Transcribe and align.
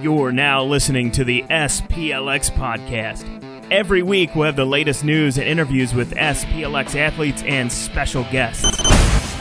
You're 0.00 0.30
now 0.30 0.62
listening 0.62 1.10
to 1.12 1.24
the 1.24 1.42
SPLX 1.50 2.52
podcast. 2.52 3.26
Every 3.68 4.00
week, 4.04 4.32
we'll 4.32 4.46
have 4.46 4.54
the 4.54 4.64
latest 4.64 5.02
news 5.02 5.38
and 5.38 5.48
interviews 5.48 5.92
with 5.92 6.14
SPLX 6.14 6.94
athletes 6.94 7.42
and 7.42 7.70
special 7.70 8.22
guests. 8.30 8.62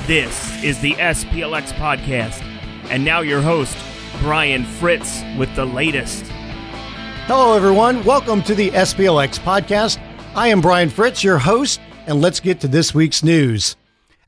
This 0.07 0.63
is 0.63 0.81
the 0.81 0.93
SPLX 0.93 1.73
podcast. 1.73 2.41
And 2.89 3.05
now, 3.05 3.21
your 3.21 3.39
host, 3.39 3.77
Brian 4.19 4.65
Fritz, 4.65 5.21
with 5.37 5.53
the 5.55 5.65
latest. 5.65 6.25
Hello, 7.27 7.55
everyone. 7.55 8.03
Welcome 8.03 8.41
to 8.41 8.55
the 8.55 8.71
SPLX 8.71 9.37
podcast. 9.37 9.99
I 10.35 10.47
am 10.47 10.59
Brian 10.59 10.89
Fritz, 10.89 11.23
your 11.23 11.37
host, 11.37 11.79
and 12.07 12.19
let's 12.19 12.39
get 12.39 12.59
to 12.61 12.67
this 12.67 12.95
week's 12.95 13.23
news. 13.23 13.75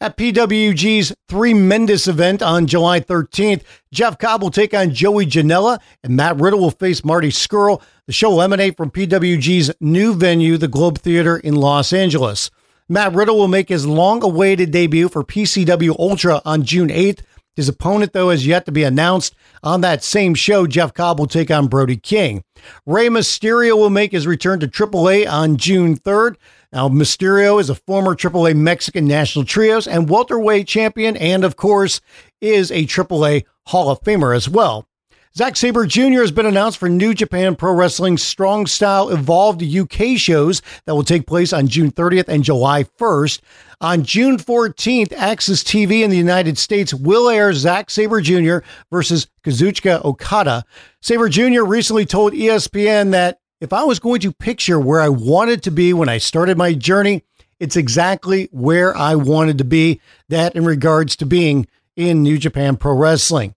At 0.01 0.15
PWG's 0.15 1.13
Threemendous 1.27 2.07
event 2.07 2.41
on 2.41 2.67
July 2.67 3.01
13th, 3.01 3.63
Jeff 3.91 4.17
Cobb 4.17 4.41
will 4.41 4.49
take 4.49 4.73
on 4.73 4.93
Joey 4.93 5.25
Janela, 5.25 5.77
and 6.01 6.15
Matt 6.15 6.39
Riddle 6.39 6.61
will 6.61 6.71
face 6.71 7.03
Marty 7.03 7.27
Scurll. 7.27 7.81
The 8.07 8.13
show 8.13 8.29
will 8.29 8.41
emanate 8.41 8.77
from 8.77 8.91
PWG's 8.91 9.71
new 9.81 10.13
venue, 10.13 10.55
the 10.55 10.69
Globe 10.69 10.99
Theater 10.99 11.35
in 11.35 11.55
Los 11.55 11.91
Angeles. 11.91 12.49
Matt 12.87 13.13
Riddle 13.13 13.37
will 13.37 13.49
make 13.49 13.67
his 13.67 13.85
long 13.85 14.23
awaited 14.23 14.71
debut 14.71 15.09
for 15.09 15.21
PCW 15.21 15.99
Ultra 15.99 16.41
on 16.45 16.63
June 16.63 16.87
8th. 16.87 17.19
His 17.57 17.67
opponent, 17.67 18.13
though, 18.13 18.29
has 18.29 18.47
yet 18.47 18.65
to 18.67 18.71
be 18.71 18.83
announced. 18.83 19.35
On 19.63 19.81
that 19.81 20.01
same 20.01 20.33
show, 20.33 20.65
Jeff 20.65 20.93
Cobb 20.93 21.19
will 21.19 21.27
take 21.27 21.51
on 21.51 21.67
Brody 21.67 21.97
King. 21.97 22.45
Rey 22.85 23.09
Mysterio 23.09 23.75
will 23.75 23.89
make 23.89 24.13
his 24.13 24.25
return 24.25 24.61
to 24.61 24.67
AAA 24.69 25.29
on 25.29 25.57
June 25.57 25.97
3rd. 25.97 26.37
Now, 26.71 26.87
Mysterio 26.87 27.59
is 27.59 27.69
a 27.69 27.75
former 27.75 28.15
AAA 28.15 28.55
Mexican 28.55 29.07
National 29.07 29.43
Trios 29.43 29.87
and 29.87 30.07
welterweight 30.07 30.67
champion, 30.67 31.17
and 31.17 31.43
of 31.43 31.55
course, 31.55 31.99
is 32.41 32.69
a 32.71 32.85
AAA 32.85 33.45
Hall 33.67 33.89
of 33.89 34.01
Famer 34.01 34.35
as 34.35 34.47
well. 34.47 34.87
Zack 35.35 35.55
Sabre 35.55 35.85
Jr. 35.85 36.21
has 36.21 36.31
been 36.31 36.45
announced 36.47 36.79
for 36.79 36.89
New 36.89 37.13
Japan 37.13 37.55
Pro 37.55 37.73
Wrestling 37.73 38.17
Strong 38.17 38.65
Style 38.65 39.09
Evolved 39.09 39.63
UK 39.63 40.17
shows 40.17 40.61
that 40.85 40.95
will 40.95 41.03
take 41.03 41.27
place 41.27 41.53
on 41.53 41.67
June 41.67 41.91
30th 41.91 42.27
and 42.27 42.43
July 42.43 42.83
1st. 42.83 43.41
On 43.79 44.03
June 44.03 44.37
14th, 44.37 45.09
AXS 45.09 45.63
TV 45.63 46.03
in 46.03 46.09
the 46.09 46.17
United 46.17 46.57
States 46.57 46.93
will 46.93 47.29
air 47.29 47.53
Zack 47.53 47.89
Sabre 47.89 48.21
Jr. 48.21 48.57
versus 48.91 49.27
Kazuchika 49.43 50.03
Okada. 50.03 50.65
Sabre 51.01 51.29
Jr. 51.29 51.63
recently 51.63 52.05
told 52.05 52.33
ESPN 52.33 53.11
that 53.11 53.38
if 53.61 53.73
I 53.73 53.83
was 53.83 53.99
going 53.99 54.21
to 54.21 54.31
picture 54.31 54.79
where 54.79 55.01
I 55.01 55.09
wanted 55.09 55.63
to 55.63 55.71
be 55.71 55.93
when 55.93 56.09
I 56.09 56.17
started 56.17 56.57
my 56.57 56.73
journey, 56.73 57.23
it's 57.59 57.75
exactly 57.75 58.47
where 58.51 58.95
I 58.95 59.15
wanted 59.15 59.57
to 59.57 59.65
be. 59.65 59.99
That 60.29 60.55
in 60.55 60.63
regards 60.63 61.15
to 61.17 61.25
being 61.25 61.67
in 61.95 62.23
New 62.23 62.37
Japan 62.37 62.77
Pro 62.77 62.93
Wrestling. 62.93 63.55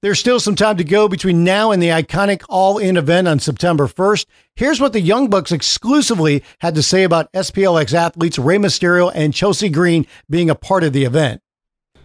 There's 0.00 0.18
still 0.18 0.40
some 0.40 0.56
time 0.56 0.76
to 0.76 0.84
go 0.84 1.08
between 1.08 1.44
now 1.44 1.70
and 1.70 1.82
the 1.82 1.88
iconic 1.88 2.44
All 2.50 2.76
In 2.76 2.98
event 2.98 3.26
on 3.26 3.38
September 3.38 3.86
1st. 3.86 4.26
Here's 4.54 4.78
what 4.78 4.92
the 4.92 5.00
Young 5.00 5.30
Bucks 5.30 5.50
exclusively 5.50 6.42
had 6.58 6.74
to 6.74 6.82
say 6.82 7.04
about 7.04 7.32
SPLX 7.32 7.94
athletes 7.94 8.38
Rey 8.38 8.58
Mysterio 8.58 9.10
and 9.14 9.32
Chelsea 9.32 9.70
Green 9.70 10.06
being 10.28 10.50
a 10.50 10.54
part 10.54 10.84
of 10.84 10.92
the 10.92 11.04
event. 11.04 11.40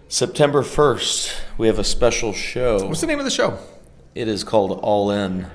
September 0.08 0.62
1st, 0.62 1.42
we 1.58 1.68
have 1.68 1.78
a 1.78 1.84
special 1.84 2.32
show. 2.32 2.88
What's 2.88 3.02
the 3.02 3.08
name 3.08 3.20
of 3.20 3.26
the 3.26 3.32
show? 3.32 3.60
It 4.16 4.30
is 4.30 4.46
called 4.46 4.80
All 4.82 5.12
In. 5.12 5.48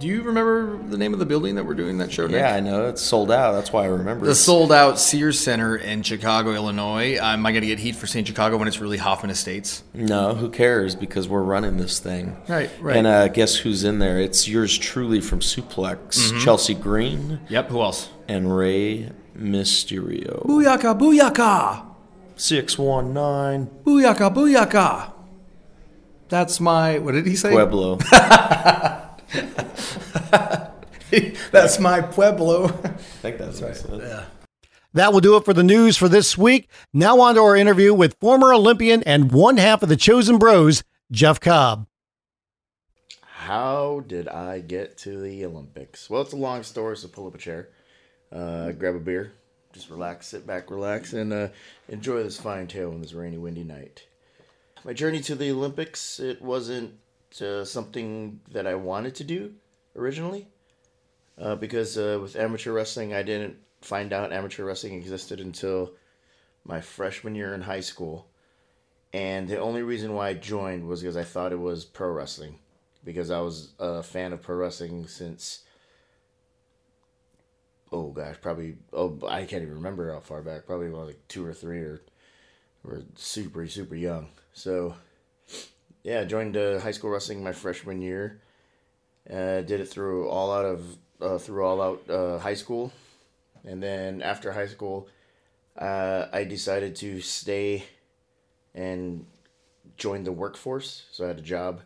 Do 0.00 0.06
you 0.06 0.22
remember 0.22 0.78
the 0.88 0.96
name 0.96 1.12
of 1.12 1.18
the 1.18 1.26
building 1.26 1.56
that 1.56 1.66
we're 1.66 1.74
doing 1.74 1.98
that 1.98 2.10
show? 2.10 2.26
Yeah, 2.26 2.54
I 2.54 2.60
know. 2.60 2.86
It's 2.88 3.02
sold 3.02 3.30
out. 3.30 3.52
That's 3.52 3.70
why 3.70 3.82
I 3.82 3.86
remember. 3.88 4.24
The 4.24 4.34
sold 4.34 4.72
out 4.72 4.98
Sears 4.98 5.38
Center 5.38 5.76
in 5.76 6.02
Chicago, 6.02 6.54
Illinois. 6.54 7.18
Am 7.20 7.44
I 7.44 7.52
going 7.52 7.60
to 7.60 7.66
get 7.66 7.78
heat 7.78 7.96
for 7.96 8.06
saying 8.06 8.24
Chicago 8.24 8.56
when 8.56 8.66
it's 8.66 8.80
really 8.80 8.96
Hoffman 8.96 9.30
Estates? 9.30 9.82
No, 9.92 10.34
who 10.34 10.48
cares? 10.48 10.94
Because 10.96 11.28
we're 11.28 11.42
running 11.42 11.76
this 11.76 11.98
thing. 11.98 12.34
Right, 12.48 12.70
right. 12.80 12.96
And 12.96 13.06
uh, 13.06 13.28
guess 13.28 13.56
who's 13.56 13.84
in 13.84 13.98
there? 13.98 14.18
It's 14.18 14.48
yours 14.48 14.78
truly 14.78 15.20
from 15.20 15.40
Suplex, 15.40 15.98
Mm-hmm. 16.30 16.38
Chelsea 16.40 16.74
Green, 16.74 17.40
Yep, 17.50 17.68
who 17.68 17.82
else? 17.82 18.08
and 18.26 18.56
Rey 18.56 19.12
Mysterio. 19.38 20.46
Booyaka, 20.46 20.98
booyaka! 20.98 21.86
619 22.36 23.70
Booyaka, 23.84 24.34
booyaka! 24.34 25.12
That's 26.30 26.58
my, 26.58 26.98
what 27.00 27.12
did 27.12 27.26
he 27.26 27.36
say? 27.36 27.50
Pueblo. 27.50 27.98
That's 31.52 31.78
my 31.78 32.00
Pueblo. 32.00 32.66
I 32.84 32.88
think 33.22 33.38
that's 33.38 33.62
right. 33.62 33.76
yeah. 34.00 34.24
That 34.92 35.12
will 35.12 35.20
do 35.20 35.36
it 35.36 35.44
for 35.44 35.52
the 35.52 35.62
news 35.62 35.96
for 35.96 36.08
this 36.08 36.36
week. 36.36 36.68
Now 36.92 37.20
on 37.20 37.36
to 37.36 37.40
our 37.40 37.54
interview 37.54 37.94
with 37.94 38.16
former 38.20 38.52
Olympian 38.52 39.02
and 39.04 39.30
one 39.30 39.56
half 39.56 39.82
of 39.82 39.88
the 39.88 39.96
Chosen 39.96 40.38
Bros, 40.38 40.82
Jeff 41.12 41.38
Cobb. 41.38 41.86
How 43.20 44.04
did 44.06 44.28
I 44.28 44.60
get 44.60 44.98
to 44.98 45.20
the 45.20 45.44
Olympics? 45.44 46.10
Well, 46.10 46.22
it's 46.22 46.32
a 46.32 46.36
long 46.36 46.62
story, 46.62 46.96
so 46.96 47.08
pull 47.08 47.26
up 47.26 47.34
a 47.34 47.38
chair, 47.38 47.68
uh, 48.32 48.72
grab 48.72 48.94
a 48.94 48.98
beer, 48.98 49.32
just 49.72 49.90
relax, 49.90 50.28
sit 50.28 50.46
back, 50.46 50.70
relax, 50.70 51.12
and 51.12 51.32
uh, 51.32 51.48
enjoy 51.88 52.22
this 52.22 52.38
fine 52.38 52.66
tale 52.66 52.90
on 52.90 53.00
this 53.00 53.12
rainy, 53.12 53.38
windy 53.38 53.64
night. 53.64 54.06
My 54.84 54.92
journey 54.92 55.20
to 55.22 55.34
the 55.34 55.50
Olympics, 55.50 56.20
it 56.20 56.42
wasn't 56.42 56.94
uh, 57.40 57.64
something 57.64 58.40
that 58.50 58.66
I 58.66 58.74
wanted 58.74 59.14
to 59.16 59.24
do 59.24 59.54
originally, 59.96 60.48
uh, 61.38 61.56
because 61.56 61.96
uh, 61.96 62.18
with 62.20 62.36
amateur 62.36 62.72
wrestling, 62.72 63.14
I 63.14 63.22
didn't 63.22 63.56
find 63.80 64.12
out 64.12 64.32
amateur 64.32 64.64
wrestling 64.64 64.94
existed 64.94 65.40
until 65.40 65.92
my 66.64 66.80
freshman 66.80 67.34
year 67.34 67.54
in 67.54 67.62
high 67.62 67.80
school. 67.80 68.26
And 69.12 69.48
the 69.48 69.58
only 69.58 69.82
reason 69.82 70.14
why 70.14 70.28
I 70.28 70.34
joined 70.34 70.86
was 70.86 71.00
because 71.00 71.16
I 71.16 71.24
thought 71.24 71.52
it 71.52 71.58
was 71.58 71.84
pro 71.84 72.10
wrestling 72.10 72.58
because 73.04 73.30
I 73.30 73.40
was 73.40 73.72
a 73.78 74.02
fan 74.02 74.32
of 74.32 74.42
pro 74.42 74.56
wrestling 74.56 75.06
since 75.06 75.60
oh 77.92 78.10
gosh, 78.10 78.36
probably 78.40 78.76
oh 78.92 79.18
I 79.26 79.44
can't 79.44 79.62
even 79.62 79.74
remember 79.74 80.12
how 80.12 80.20
far 80.20 80.42
back. 80.42 80.66
Probably 80.66 80.88
like 80.88 81.18
two 81.28 81.44
or 81.44 81.52
three 81.52 81.80
or 81.80 82.02
or 82.84 83.02
super 83.16 83.66
super 83.66 83.96
young. 83.96 84.28
So 84.52 84.94
yeah, 86.02 86.20
I 86.20 86.24
joined 86.24 86.56
uh, 86.56 86.80
high 86.80 86.92
school 86.92 87.10
wrestling 87.10 87.42
my 87.42 87.52
freshman 87.52 88.00
year. 88.00 88.40
Uh, 89.28 89.60
did 89.60 89.80
it 89.80 89.88
through 89.88 90.28
all 90.28 90.52
out 90.52 90.64
of 90.64 90.96
uh, 91.20 91.38
through 91.38 91.64
all 91.64 91.82
out 91.82 92.10
uh, 92.10 92.38
high 92.38 92.54
school, 92.54 92.92
and 93.64 93.82
then 93.82 94.22
after 94.22 94.52
high 94.52 94.66
school, 94.66 95.08
uh, 95.78 96.26
I 96.32 96.44
decided 96.44 96.96
to 96.96 97.20
stay 97.20 97.84
and 98.74 99.26
join 99.96 100.24
the 100.24 100.32
workforce. 100.32 101.04
So 101.12 101.24
I 101.24 101.28
had 101.28 101.38
a 101.38 101.42
job. 101.42 101.82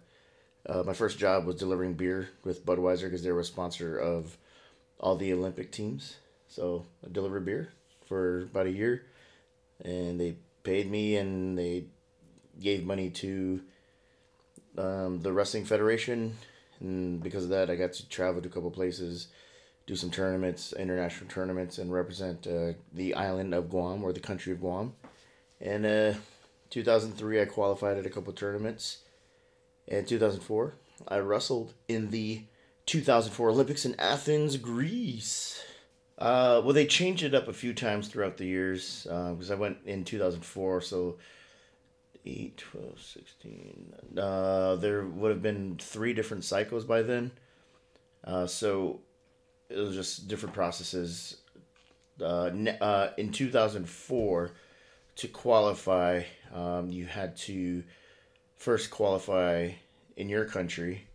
Uh, 0.66 0.82
my 0.84 0.94
first 0.94 1.19
job 1.19 1.44
was 1.44 1.56
delivering 1.56 1.94
beer 1.94 2.31
with 2.44 2.64
Budweiser 2.64 3.04
because 3.04 3.22
they 3.22 3.32
were 3.32 3.41
a 3.41 3.44
sponsor 3.44 3.98
of 3.98 4.38
all 5.00 5.16
the 5.16 5.32
Olympic 5.32 5.72
teams. 5.72 6.16
So 6.48 6.86
I 7.04 7.10
delivered 7.10 7.44
beer 7.44 7.72
for 8.06 8.42
about 8.42 8.66
a 8.66 8.70
year, 8.70 9.02
and 9.84 10.20
they 10.20 10.36
paid 10.62 10.91
me 10.91 11.16
and 11.16 11.58
they 11.58 11.86
gave 12.60 12.86
money 12.86 13.10
to 13.10 13.60
um, 14.78 15.20
the 15.20 15.32
wrestling 15.32 15.64
federation, 15.64 16.36
and 16.80 17.22
because 17.22 17.44
of 17.44 17.50
that, 17.50 17.70
I 17.70 17.76
got 17.76 17.92
to 17.94 18.08
travel 18.08 18.42
to 18.42 18.48
a 18.48 18.52
couple 18.52 18.70
places, 18.70 19.28
do 19.86 19.96
some 19.96 20.10
tournaments, 20.10 20.72
international 20.72 21.30
tournaments, 21.30 21.78
and 21.78 21.92
represent 21.92 22.46
uh, 22.46 22.72
the 22.92 23.14
island 23.14 23.54
of 23.54 23.70
Guam 23.70 24.02
or 24.02 24.12
the 24.12 24.20
country 24.20 24.52
of 24.52 24.60
Guam. 24.60 24.94
And 25.60 25.86
uh, 25.86 26.14
2003, 26.70 27.40
I 27.40 27.44
qualified 27.44 27.98
at 27.98 28.06
a 28.06 28.10
couple 28.10 28.32
tournaments. 28.32 28.98
In 29.86 30.04
2004, 30.04 30.74
I 31.08 31.18
wrestled 31.18 31.74
in 31.88 32.10
the 32.10 32.44
2004 32.86 33.50
Olympics 33.50 33.84
in 33.84 33.98
Athens, 33.98 34.56
Greece. 34.56 35.62
Uh, 36.18 36.60
well, 36.64 36.72
they 36.72 36.86
changed 36.86 37.22
it 37.22 37.34
up 37.34 37.48
a 37.48 37.52
few 37.52 37.74
times 37.74 38.08
throughout 38.08 38.36
the 38.36 38.46
years 38.46 39.02
because 39.04 39.50
I 39.50 39.56
went 39.56 39.78
in 39.84 40.04
2004, 40.04 40.80
so 40.80 41.16
8, 42.26 42.56
12, 42.56 43.00
16. 43.00 43.94
Uh, 44.19 44.76
there 44.76 45.04
would 45.04 45.31
have 45.31 45.43
been 45.43 45.76
three 45.78 46.12
different 46.12 46.44
cycles 46.44 46.84
by 46.84 47.02
then. 47.02 47.31
Uh, 48.25 48.46
so 48.46 49.00
it 49.69 49.78
was 49.78 49.94
just 49.94 50.28
different 50.28 50.54
processes. 50.54 51.37
Uh, 52.20 52.50
uh, 52.81 53.10
in 53.19 53.31
2004, 53.31 54.50
to 55.16 55.28
qualify, 55.28 56.22
um, 56.52 56.90
you 56.90 57.06
had 57.06 57.37
to 57.37 57.84
first 58.56 58.90
qualify 58.90 59.70
in 60.16 60.28
your 60.28 60.44
country, 60.44 61.06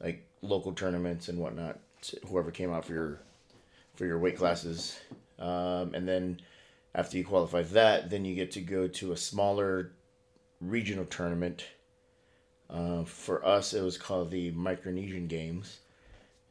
like 0.00 0.26
local 0.42 0.72
tournaments 0.72 1.28
and 1.28 1.38
whatnot. 1.38 1.78
Whoever 2.26 2.50
came 2.50 2.72
out 2.72 2.84
for 2.84 2.92
your 2.92 3.20
for 3.94 4.06
your 4.06 4.18
weight 4.18 4.36
classes, 4.36 4.98
um, 5.38 5.94
and 5.94 6.08
then 6.08 6.40
after 6.94 7.16
you 7.16 7.24
qualify 7.24 7.62
that, 7.62 8.10
then 8.10 8.24
you 8.24 8.34
get 8.34 8.50
to 8.52 8.60
go 8.60 8.88
to 8.88 9.12
a 9.12 9.16
smaller 9.16 9.92
regional 10.62 11.04
tournament. 11.04 11.64
Uh, 12.70 13.04
for 13.04 13.44
us, 13.44 13.74
it 13.74 13.82
was 13.82 13.98
called 13.98 14.30
the 14.30 14.52
Micronesian 14.52 15.28
Games, 15.28 15.80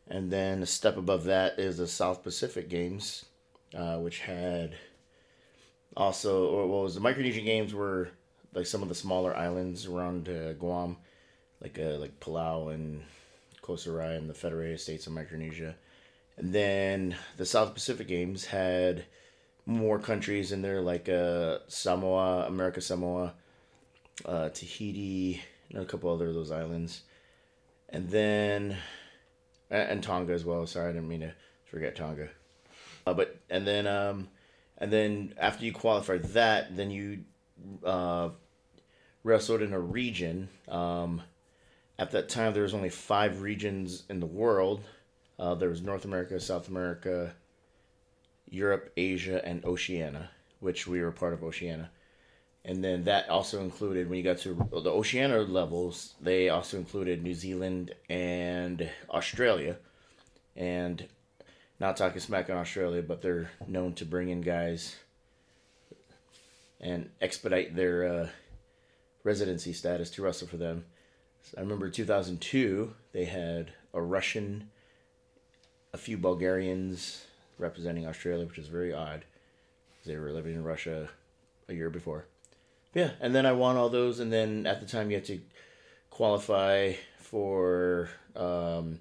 and 0.07 0.31
then 0.31 0.61
a 0.61 0.67
step 0.67 0.97
above 0.97 1.23
that 1.23 1.57
is 1.57 1.77
the 1.77 1.87
South 1.87 2.21
Pacific 2.21 2.69
Games, 2.69 3.25
uh, 3.75 3.97
which 3.97 4.19
had 4.19 4.75
also, 5.97 6.47
or 6.47 6.67
what 6.67 6.83
was 6.83 6.95
the 6.95 7.01
Micronesian 7.01 7.45
Games 7.45 7.73
were 7.73 8.09
like 8.53 8.65
some 8.65 8.83
of 8.83 8.89
the 8.89 8.95
smaller 8.95 9.35
islands 9.35 9.87
around 9.87 10.29
uh, 10.29 10.53
Guam, 10.53 10.97
like 11.61 11.79
uh, 11.79 11.97
like 11.97 12.19
Palau 12.19 12.73
and 12.73 13.01
Rica 13.67 14.09
and 14.09 14.29
the 14.29 14.33
Federated 14.33 14.79
States 14.79 15.07
of 15.07 15.13
Micronesia. 15.13 15.75
And 16.37 16.53
then 16.53 17.15
the 17.37 17.45
South 17.45 17.73
Pacific 17.73 18.07
Games 18.07 18.45
had 18.45 19.05
more 19.65 19.99
countries 19.99 20.51
in 20.51 20.61
there, 20.61 20.81
like 20.81 21.07
uh, 21.07 21.59
Samoa, 21.67 22.47
America 22.47 22.81
Samoa, 22.81 23.33
uh, 24.25 24.49
Tahiti, 24.49 25.41
and 25.73 25.83
a 25.83 25.85
couple 25.85 26.11
other 26.11 26.29
of 26.29 26.35
those 26.35 26.51
islands. 26.51 27.03
And 27.89 28.09
then, 28.09 28.77
and 29.69 30.01
Tonga 30.01 30.33
as 30.33 30.45
well. 30.45 30.65
Sorry, 30.65 30.89
I 30.89 30.93
didn't 30.93 31.07
mean 31.07 31.21
to 31.21 31.33
forget 31.65 31.95
Tonga. 31.95 32.29
Uh, 33.05 33.13
but 33.13 33.39
and 33.49 33.65
then 33.65 33.87
um, 33.87 34.29
and 34.77 34.91
then 34.91 35.33
after 35.37 35.65
you 35.65 35.73
qualify 35.73 36.17
that, 36.17 36.75
then 36.75 36.91
you 36.91 37.23
uh, 37.83 38.29
wrestled 39.23 39.61
in 39.61 39.73
a 39.73 39.79
region. 39.79 40.49
Um, 40.67 41.21
at 41.99 42.11
that 42.11 42.29
time, 42.29 42.53
there 42.53 42.63
was 42.63 42.73
only 42.73 42.89
five 42.89 43.41
regions 43.41 44.03
in 44.09 44.19
the 44.19 44.25
world. 44.25 44.81
Uh, 45.37 45.55
there 45.55 45.69
was 45.69 45.81
North 45.81 46.05
America, 46.05 46.39
South 46.39 46.67
America, 46.67 47.33
Europe, 48.49 48.91
Asia, 48.97 49.43
and 49.45 49.63
Oceania, 49.65 50.29
which 50.59 50.87
we 50.87 51.01
were 51.01 51.11
part 51.11 51.33
of 51.33 51.43
Oceania. 51.43 51.89
And 52.63 52.83
then 52.83 53.05
that 53.05 53.27
also 53.29 53.61
included 53.61 54.07
when 54.09 54.17
you 54.17 54.23
got 54.23 54.37
to 54.39 54.53
the 54.71 54.91
Oceania 54.91 55.41
levels, 55.41 56.13
they 56.21 56.49
also 56.49 56.77
included 56.77 57.23
New 57.23 57.33
Zealand 57.33 57.95
and 58.07 58.87
Australia. 59.09 59.77
And 60.55 61.07
not 61.79 61.97
talking 61.97 62.19
smack 62.19 62.49
on 62.49 62.57
Australia, 62.57 63.01
but 63.01 63.23
they're 63.23 63.49
known 63.67 63.93
to 63.95 64.05
bring 64.05 64.29
in 64.29 64.41
guys 64.41 64.97
and 66.79 67.09
expedite 67.19 67.75
their 67.75 68.05
uh, 68.05 68.27
residency 69.23 69.73
status 69.73 70.11
to 70.11 70.21
wrestle 70.21 70.47
for 70.47 70.57
them. 70.57 70.85
So 71.43 71.57
I 71.57 71.61
remember 71.61 71.89
2002, 71.89 72.93
they 73.13 73.25
had 73.25 73.73
a 73.93 74.01
Russian, 74.01 74.69
a 75.93 75.97
few 75.97 76.17
Bulgarians 76.17 77.25
representing 77.57 78.05
Australia, 78.05 78.45
which 78.45 78.59
is 78.59 78.67
very 78.67 78.93
odd. 78.93 79.25
They 80.05 80.17
were 80.17 80.31
living 80.31 80.53
in 80.53 80.63
Russia 80.63 81.09
a 81.67 81.73
year 81.73 81.89
before. 81.89 82.25
Yeah, 82.93 83.11
and 83.21 83.33
then 83.33 83.45
I 83.45 83.53
won 83.53 83.77
all 83.77 83.89
those, 83.89 84.19
and 84.19 84.31
then 84.31 84.67
at 84.67 84.81
the 84.81 84.85
time 84.85 85.09
you 85.09 85.17
had 85.17 85.25
to 85.25 85.39
qualify 86.09 86.93
for. 87.17 88.09
Um, 88.35 88.99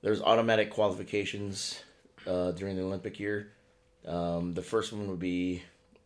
there's 0.00 0.22
automatic 0.22 0.70
qualifications 0.70 1.80
uh, 2.26 2.52
during 2.52 2.76
the 2.76 2.82
Olympic 2.82 3.18
year. 3.18 3.52
Um, 4.06 4.54
the 4.54 4.62
first 4.62 4.92
one 4.92 5.08
would 5.08 5.18
be 5.18 5.62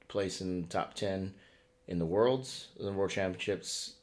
place 0.08 0.40
in 0.40 0.64
top 0.64 0.94
ten 0.94 1.34
in 1.86 1.98
the 1.98 2.06
worlds, 2.06 2.68
the 2.78 2.92
World 2.92 3.10
Championships. 3.10 3.94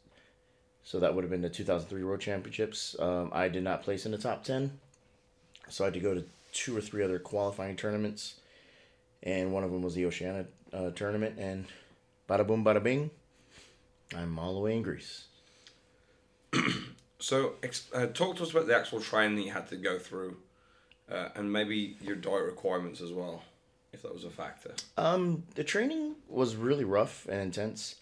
So 0.84 1.00
that 1.00 1.14
would 1.14 1.24
have 1.24 1.32
been 1.32 1.42
the 1.42 1.50
2003 1.50 2.04
World 2.04 2.22
Championships. 2.22 2.96
Um, 3.00 3.30
I 3.34 3.48
did 3.50 3.64
not 3.64 3.84
place 3.84 4.06
in 4.06 4.12
the 4.12 4.18
top 4.18 4.44
ten, 4.44 4.80
so 5.68 5.84
I 5.84 5.88
had 5.88 5.94
to 5.96 6.00
go 6.00 6.14
to 6.14 6.24
two 6.54 6.76
or 6.76 6.82
three 6.82 7.04
other 7.04 7.20
qualifying 7.20 7.76
tournaments, 7.76 8.36
and 9.22 9.52
one 9.52 9.64
of 9.64 9.72
them 9.72 9.82
was 9.82 9.94
the 9.94 10.06
Oceania 10.06 10.46
uh, 10.72 10.92
tournament. 10.92 11.38
And 11.38 11.66
bada 12.30 12.46
boom, 12.46 12.64
bada 12.64 12.82
bing, 12.82 13.10
I'm 14.16 14.38
all 14.38 14.54
the 14.54 14.60
way 14.60 14.76
in 14.76 14.84
Greece. 14.84 15.26
So, 17.22 17.56
uh, 17.94 18.06
talk 18.08 18.38
to 18.38 18.44
us 18.44 18.52
about 18.52 18.68
the 18.68 18.76
actual 18.78 19.02
training 19.02 19.36
that 19.36 19.42
you 19.42 19.52
had 19.52 19.68
to 19.68 19.76
go 19.76 20.00
through, 20.00 20.38
uh, 21.12 21.28
and 21.36 21.52
maybe 21.52 21.98
your 22.02 22.16
diet 22.16 22.46
requirements 22.46 23.02
as 23.02 23.12
well, 23.12 23.44
if 23.92 24.04
that 24.04 24.14
was 24.14 24.24
a 24.24 24.30
factor. 24.30 24.74
Um, 24.98 25.44
the 25.56 25.66
training 25.66 26.16
was 26.30 26.56
really 26.56 26.86
rough 26.86 27.28
and 27.28 27.42
intense. 27.42 27.96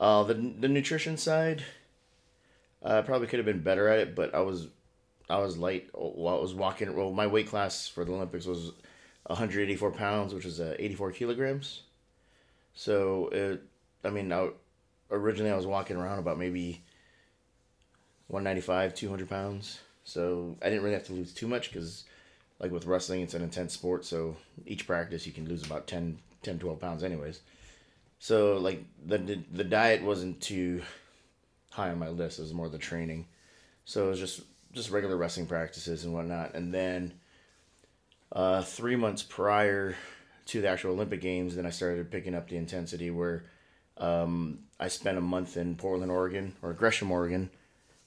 Uh, 0.00 0.22
the 0.22 0.32
the 0.32 0.68
nutrition 0.68 1.18
side, 1.18 1.64
I 2.82 3.02
probably 3.02 3.26
could 3.26 3.38
have 3.38 3.46
been 3.46 3.60
better 3.60 3.88
at 3.88 3.98
it, 3.98 4.14
but 4.14 4.34
I 4.34 4.40
was, 4.40 4.68
I 5.28 5.36
was 5.36 5.58
light 5.58 5.90
while 5.92 6.38
I 6.38 6.40
was 6.40 6.54
walking. 6.54 6.96
Well, 6.96 7.12
my 7.12 7.26
weight 7.26 7.48
class 7.48 7.86
for 7.86 8.06
the 8.06 8.12
Olympics 8.12 8.46
was 8.46 8.72
184 9.26 9.90
pounds, 9.90 10.32
which 10.32 10.46
is 10.46 10.60
uh, 10.60 10.76
84 10.78 11.12
kilograms. 11.12 11.82
So 12.76 13.28
it, 13.32 13.62
I 14.04 14.10
mean, 14.10 14.32
I, 14.32 14.50
originally 15.10 15.50
I 15.50 15.56
was 15.56 15.66
walking 15.66 15.96
around 15.96 16.20
about 16.20 16.38
maybe 16.38 16.82
195, 18.28 18.94
200 18.94 19.28
pounds. 19.28 19.80
So 20.04 20.56
I 20.62 20.66
didn't 20.66 20.82
really 20.82 20.94
have 20.94 21.06
to 21.06 21.14
lose 21.14 21.32
too 21.34 21.48
much 21.48 21.72
because, 21.72 22.04
like 22.60 22.70
with 22.70 22.86
wrestling, 22.86 23.22
it's 23.22 23.34
an 23.34 23.42
intense 23.42 23.72
sport. 23.72 24.04
So 24.04 24.36
each 24.66 24.86
practice 24.86 25.26
you 25.26 25.32
can 25.32 25.48
lose 25.48 25.64
about 25.64 25.88
10, 25.88 26.18
10 26.42 26.58
12 26.58 26.78
pounds, 26.78 27.02
anyways. 27.02 27.40
So 28.18 28.58
like 28.58 28.84
the 29.04 29.18
the 29.52 29.64
diet 29.64 30.02
wasn't 30.02 30.40
too 30.40 30.82
high 31.70 31.90
on 31.90 31.98
my 31.98 32.08
list. 32.08 32.38
It 32.38 32.42
was 32.42 32.54
more 32.54 32.68
the 32.68 32.78
training. 32.78 33.26
So 33.84 34.06
it 34.06 34.10
was 34.10 34.20
just 34.20 34.42
just 34.72 34.90
regular 34.90 35.16
wrestling 35.16 35.46
practices 35.46 36.04
and 36.04 36.12
whatnot. 36.12 36.54
And 36.54 36.72
then 36.72 37.14
uh, 38.32 38.62
three 38.62 38.96
months 38.96 39.22
prior 39.22 39.96
to 40.46 40.60
the 40.60 40.68
actual 40.68 40.92
Olympic 40.92 41.20
Games, 41.20 41.56
then 41.56 41.66
I 41.66 41.70
started 41.70 42.10
picking 42.10 42.34
up 42.34 42.48
the 42.48 42.56
intensity 42.56 43.10
where 43.10 43.44
um, 43.98 44.60
I 44.78 44.88
spent 44.88 45.18
a 45.18 45.22
month 45.22 45.56
in 45.56 45.76
Portland, 45.76 46.10
Oregon, 46.10 46.54
or 46.62 46.72
Gresham, 46.72 47.10
Oregon, 47.10 47.50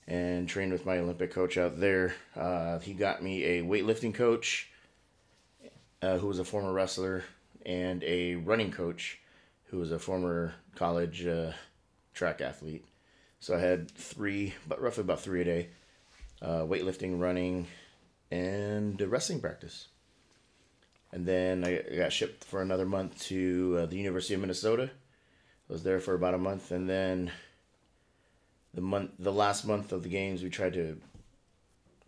and 0.07 0.47
trained 0.47 0.71
with 0.71 0.85
my 0.85 0.97
Olympic 0.97 1.31
coach 1.31 1.57
out 1.57 1.79
there. 1.79 2.15
Uh, 2.35 2.79
he 2.79 2.93
got 2.93 3.21
me 3.21 3.43
a 3.43 3.63
weightlifting 3.63 4.13
coach 4.13 4.69
uh, 6.01 6.17
who 6.17 6.27
was 6.27 6.39
a 6.39 6.45
former 6.45 6.73
wrestler 6.73 7.23
and 7.65 8.03
a 8.03 8.35
running 8.35 8.71
coach 8.71 9.19
who 9.65 9.77
was 9.77 9.91
a 9.91 9.99
former 9.99 10.53
college 10.75 11.25
uh, 11.25 11.51
track 12.13 12.41
athlete. 12.41 12.85
So 13.39 13.55
I 13.55 13.59
had 13.59 13.91
three, 13.91 14.53
but 14.67 14.81
roughly 14.81 15.01
about 15.01 15.21
three 15.21 15.41
a 15.41 15.45
day 15.45 15.69
uh, 16.41 16.61
weightlifting, 16.61 17.19
running, 17.19 17.67
and 18.31 18.99
wrestling 19.01 19.41
practice. 19.41 19.87
And 21.11 21.25
then 21.25 21.63
I 21.63 21.81
got 21.97 22.13
shipped 22.13 22.43
for 22.43 22.61
another 22.61 22.85
month 22.85 23.19
to 23.25 23.79
uh, 23.79 23.85
the 23.87 23.97
University 23.97 24.35
of 24.35 24.41
Minnesota. 24.41 24.91
I 25.69 25.73
was 25.73 25.83
there 25.83 25.99
for 25.99 26.13
about 26.13 26.35
a 26.35 26.39
month, 26.39 26.71
and 26.71 26.89
then 26.89 27.31
the 28.73 28.81
month 28.81 29.11
the 29.17 29.33
last 29.33 29.65
month 29.65 29.91
of 29.91 30.03
the 30.03 30.09
games 30.09 30.43
we 30.43 30.49
tried 30.49 30.73
to 30.73 30.99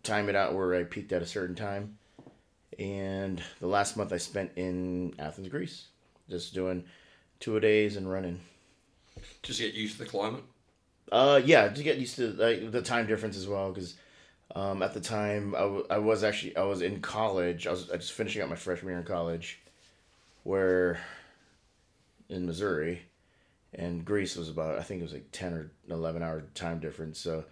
time 0.02 0.28
it 0.28 0.36
out 0.36 0.54
where 0.54 0.74
I 0.74 0.84
peaked 0.84 1.12
at 1.12 1.22
a 1.22 1.26
certain 1.26 1.56
time. 1.56 1.98
And 2.78 3.42
the 3.60 3.66
last 3.66 3.96
month 3.96 4.12
I 4.12 4.16
spent 4.16 4.52
in 4.56 5.14
Athens, 5.18 5.48
Greece, 5.48 5.86
just 6.28 6.54
doing 6.54 6.84
two 7.40 7.56
a 7.56 7.60
days 7.60 7.96
and 7.96 8.10
running. 8.10 8.40
Just 9.42 9.60
get 9.60 9.74
used 9.74 9.98
to 9.98 10.04
the 10.04 10.10
climate. 10.10 10.44
Uh, 11.10 11.40
yeah, 11.44 11.68
to 11.68 11.82
get 11.82 11.98
used 11.98 12.16
to 12.16 12.32
like, 12.32 12.70
the 12.70 12.80
time 12.80 13.06
difference 13.06 13.36
as 13.36 13.46
well, 13.46 13.70
because 13.70 13.94
um, 14.54 14.82
at 14.82 14.94
the 14.94 15.00
time 15.00 15.54
I, 15.54 15.60
w- 15.60 15.86
I 15.88 15.98
was 15.98 16.24
actually 16.24 16.56
I 16.56 16.62
was 16.62 16.82
in 16.82 17.00
college. 17.00 17.66
I 17.66 17.70
was 17.70 17.86
just 17.86 18.12
finishing 18.12 18.42
up 18.42 18.48
my 18.48 18.56
freshman 18.56 18.90
year 18.90 18.98
in 18.98 19.04
college, 19.04 19.60
where 20.42 21.00
in 22.28 22.46
Missouri, 22.46 23.02
and 23.74 24.04
Greece 24.04 24.36
was 24.36 24.48
about 24.48 24.78
I 24.78 24.82
think 24.82 25.00
it 25.00 25.04
was 25.04 25.12
like 25.12 25.32
ten 25.32 25.54
or 25.54 25.70
eleven 25.88 26.22
hour 26.22 26.44
time 26.54 26.80
difference. 26.80 27.18
So 27.18 27.44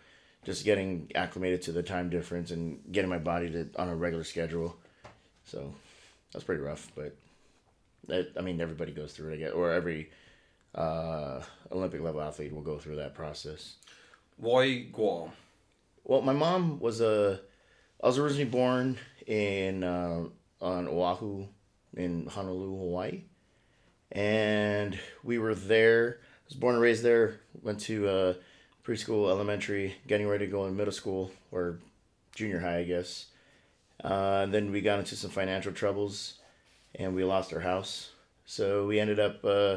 just 0.45 0.65
getting 0.65 1.11
acclimated 1.15 1.63
to 1.63 1.73
the 1.73 1.83
time 1.83 2.11
difference 2.11 2.51
and 2.51 2.81
getting 2.93 3.11
my 3.11 3.19
body 3.19 3.51
to 3.51 3.69
on 3.77 3.89
a 3.89 3.97
regular 3.97 4.25
schedule. 4.25 4.77
So 5.45 5.73
that's 6.33 6.45
pretty 6.45 6.63
rough, 6.63 6.91
but 6.95 7.17
that, 8.09 8.33
I 8.37 8.43
mean 8.43 8.61
everybody 8.61 8.93
goes 8.93 9.13
through 9.13 9.31
it, 9.31 9.35
I 9.35 9.39
guess, 9.39 9.53
or 9.53 9.71
every 9.73 10.11
uh, 10.75 11.41
Olympic 11.73 12.01
level 12.03 12.21
athlete 12.21 12.55
will 12.55 12.63
go 12.63 12.79
through 12.79 12.97
that 12.97 13.15
process. 13.15 13.77
Why 14.37 14.81
Guam? 14.93 15.31
Well, 16.05 16.23
my 16.23 16.33
mom 16.33 16.81
was 16.81 17.01
a. 17.01 17.41
I 18.03 18.07
was 18.07 18.19
originally 18.19 18.47
born 18.47 18.99
in 19.27 19.85
uh, 19.85 20.25
on 20.61 20.89
Oahu, 20.89 21.47
in 21.97 22.27
Honolulu, 22.27 22.79
Hawaii, 22.79 23.23
and 24.11 24.99
we 25.23 25.39
were 25.39 25.55
there. 25.55 26.19
I 26.21 26.49
was 26.49 26.57
born 26.57 26.75
and 26.75 26.83
raised 26.83 27.03
there. 27.03 27.41
Went 27.63 27.81
to 27.81 28.09
uh, 28.09 28.35
preschool, 28.85 29.31
elementary, 29.31 29.95
getting 30.07 30.27
ready 30.27 30.47
to 30.47 30.51
go 30.51 30.67
in 30.67 30.77
middle 30.77 30.93
school 30.93 31.31
or 31.53 31.79
junior 32.35 32.61
high, 32.61 32.79
I 32.79 32.85
guess. 32.85 33.27
Uh, 34.03 34.41
and 34.45 34.55
then 34.55 34.73
we 34.73 34.81
got 34.81 34.99
into 34.99 35.15
some 35.17 35.31
financial 35.31 35.73
troubles, 35.73 36.35
and 36.95 37.15
we 37.15 37.25
lost 37.25 37.53
our 37.53 37.61
house. 37.61 38.11
So 38.47 38.87
we 38.87 38.99
ended 38.99 39.21
up, 39.21 39.45
uh, 39.45 39.77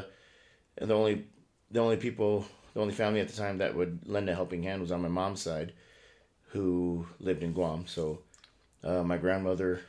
the 0.80 0.94
only, 0.94 1.26
the 1.70 1.80
only 1.80 1.96
people, 1.96 2.46
the 2.72 2.80
only 2.80 2.94
family 2.94 3.20
at 3.20 3.28
the 3.28 3.36
time 3.36 3.58
that 3.58 3.76
would 3.76 4.00
lend 4.06 4.28
a 4.28 4.34
helping 4.34 4.62
hand 4.62 4.80
was 4.80 4.90
on 4.90 5.02
my 5.02 5.08
mom's 5.08 5.42
side, 5.42 5.74
who 6.54 7.04
lived 7.18 7.42
in 7.42 7.52
Guam. 7.52 7.84
So 7.86 8.20
uh, 8.84 9.02
my 9.02 9.16
grandmother 9.16 9.80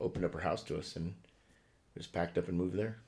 opened 0.00 0.24
up 0.24 0.34
her 0.34 0.40
house 0.40 0.64
to 0.64 0.76
us, 0.76 0.96
and 0.96 1.14
we 1.94 2.00
just 2.00 2.12
packed 2.12 2.36
up 2.36 2.48
and 2.48 2.58
moved 2.58 2.76
there. 2.76 2.98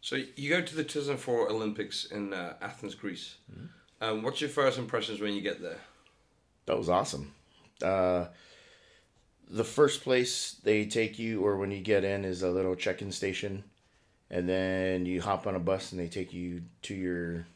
So 0.00 0.16
you 0.36 0.48
go 0.48 0.62
to 0.62 0.74
the 0.76 0.84
2004 0.84 1.50
Olympics 1.50 2.04
in 2.04 2.32
uh, 2.32 2.54
Athens, 2.62 2.94
Greece. 2.94 3.38
Um, 4.00 4.22
what's 4.22 4.40
your 4.40 4.50
first 4.50 4.78
impressions 4.78 5.20
when 5.20 5.34
you 5.34 5.40
get 5.40 5.60
there? 5.60 5.80
That 6.66 6.78
was 6.78 6.88
awesome. 6.88 7.32
Uh, 7.82 8.26
the 9.50 9.64
first 9.64 10.04
place 10.04 10.56
they 10.62 10.86
take 10.86 11.18
you, 11.18 11.44
or 11.44 11.56
when 11.56 11.72
you 11.72 11.80
get 11.80 12.04
in, 12.04 12.24
is 12.24 12.42
a 12.42 12.50
little 12.50 12.76
check-in 12.76 13.10
station, 13.10 13.64
and 14.30 14.48
then 14.48 15.06
you 15.06 15.22
hop 15.22 15.48
on 15.48 15.56
a 15.56 15.60
bus 15.60 15.90
and 15.90 16.00
they 16.00 16.08
take 16.08 16.32
you 16.32 16.62
to 16.82 16.94
your 16.94 17.46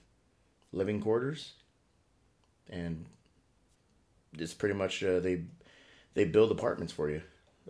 living 0.72 1.00
quarters. 1.00 1.52
And 2.68 3.06
it's 4.38 4.54
pretty 4.54 4.74
much 4.74 5.02
uh, 5.02 5.20
they 5.20 5.44
they 6.14 6.24
build 6.24 6.50
apartments 6.50 6.92
for 6.92 7.10
you 7.10 7.22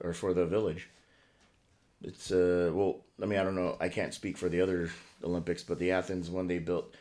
or 0.02 0.12
for 0.12 0.32
the 0.34 0.46
village. 0.46 0.88
It's 2.02 2.30
uh 2.30 2.70
well, 2.72 3.00
I 3.22 3.26
mean 3.26 3.38
I 3.38 3.44
don't 3.44 3.56
know, 3.56 3.76
I 3.80 3.88
can't 3.88 4.14
speak 4.14 4.38
for 4.38 4.48
the 4.48 4.60
other 4.60 4.90
Olympics, 5.22 5.62
but 5.62 5.78
the 5.78 5.92
Athens 5.92 6.30
one 6.30 6.46
they 6.46 6.58
built 6.58 6.94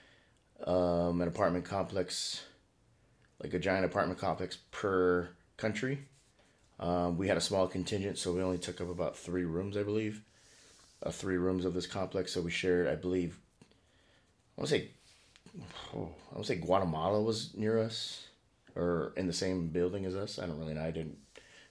um, 0.65 1.21
an 1.21 1.27
apartment 1.27 1.65
complex, 1.65 2.43
like 3.41 3.53
a 3.53 3.59
giant 3.59 3.85
apartment 3.85 4.19
complex 4.19 4.57
per 4.71 5.29
country. 5.57 5.99
Um, 6.79 7.17
we 7.17 7.27
had 7.27 7.37
a 7.37 7.41
small 7.41 7.67
contingent, 7.67 8.17
so 8.17 8.33
we 8.33 8.41
only 8.41 8.57
took 8.57 8.79
up 8.79 8.89
about 8.89 9.17
three 9.17 9.43
rooms, 9.43 9.75
I 9.75 9.83
believe, 9.83 10.21
uh, 11.03 11.11
three 11.11 11.37
rooms 11.37 11.65
of 11.65 11.73
this 11.73 11.87
complex. 11.87 12.31
So 12.31 12.41
we 12.41 12.51
shared, 12.51 12.87
I 12.87 12.95
believe, 12.95 13.37
I 14.57 14.61
want 14.61 14.69
to 14.69 14.75
say, 14.77 14.89
oh, 15.93 16.09
I 16.31 16.35
want 16.35 16.45
to 16.47 16.53
say 16.53 16.55
Guatemala 16.55 17.21
was 17.21 17.53
near 17.55 17.79
us, 17.79 18.27
or 18.79 19.13
in 19.17 19.27
the 19.27 19.33
same 19.33 19.67
building 19.67 20.05
as 20.05 20.15
us. 20.15 20.39
I 20.39 20.45
don't 20.45 20.59
really 20.59 20.73
know. 20.73 20.83
I 20.83 20.91
didn't 20.91 21.17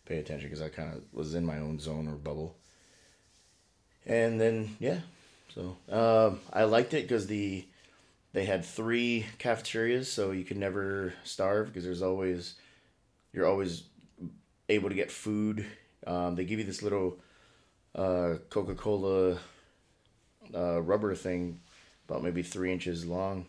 pay 0.04 0.18
attention 0.18 0.48
because 0.48 0.62
I 0.62 0.68
kind 0.68 0.94
of 0.94 1.02
was 1.12 1.34
in 1.34 1.46
my 1.46 1.58
own 1.58 1.78
zone 1.80 2.08
or 2.08 2.16
bubble. 2.16 2.56
And 4.06 4.40
then 4.40 4.76
yeah, 4.78 5.00
so 5.54 5.76
um, 5.90 6.40
I 6.52 6.64
liked 6.64 6.94
it 6.94 7.02
because 7.02 7.26
the 7.26 7.66
they 8.32 8.44
had 8.44 8.64
three 8.64 9.26
cafeterias, 9.38 10.10
so 10.10 10.30
you 10.30 10.44
could 10.44 10.58
never 10.58 11.14
starve 11.24 11.68
because 11.68 11.84
there's 11.84 12.02
always 12.02 12.54
you're 13.32 13.46
always 13.46 13.84
able 14.68 14.88
to 14.88 14.94
get 14.94 15.10
food. 15.10 15.64
Um, 16.06 16.36
they 16.36 16.44
give 16.44 16.58
you 16.58 16.64
this 16.64 16.82
little 16.82 17.18
uh, 17.94 18.34
Coca 18.50 18.74
Cola 18.74 19.38
uh, 20.54 20.80
rubber 20.80 21.14
thing, 21.14 21.60
about 22.08 22.22
maybe 22.22 22.42
three 22.42 22.72
inches 22.72 23.04
long, 23.04 23.46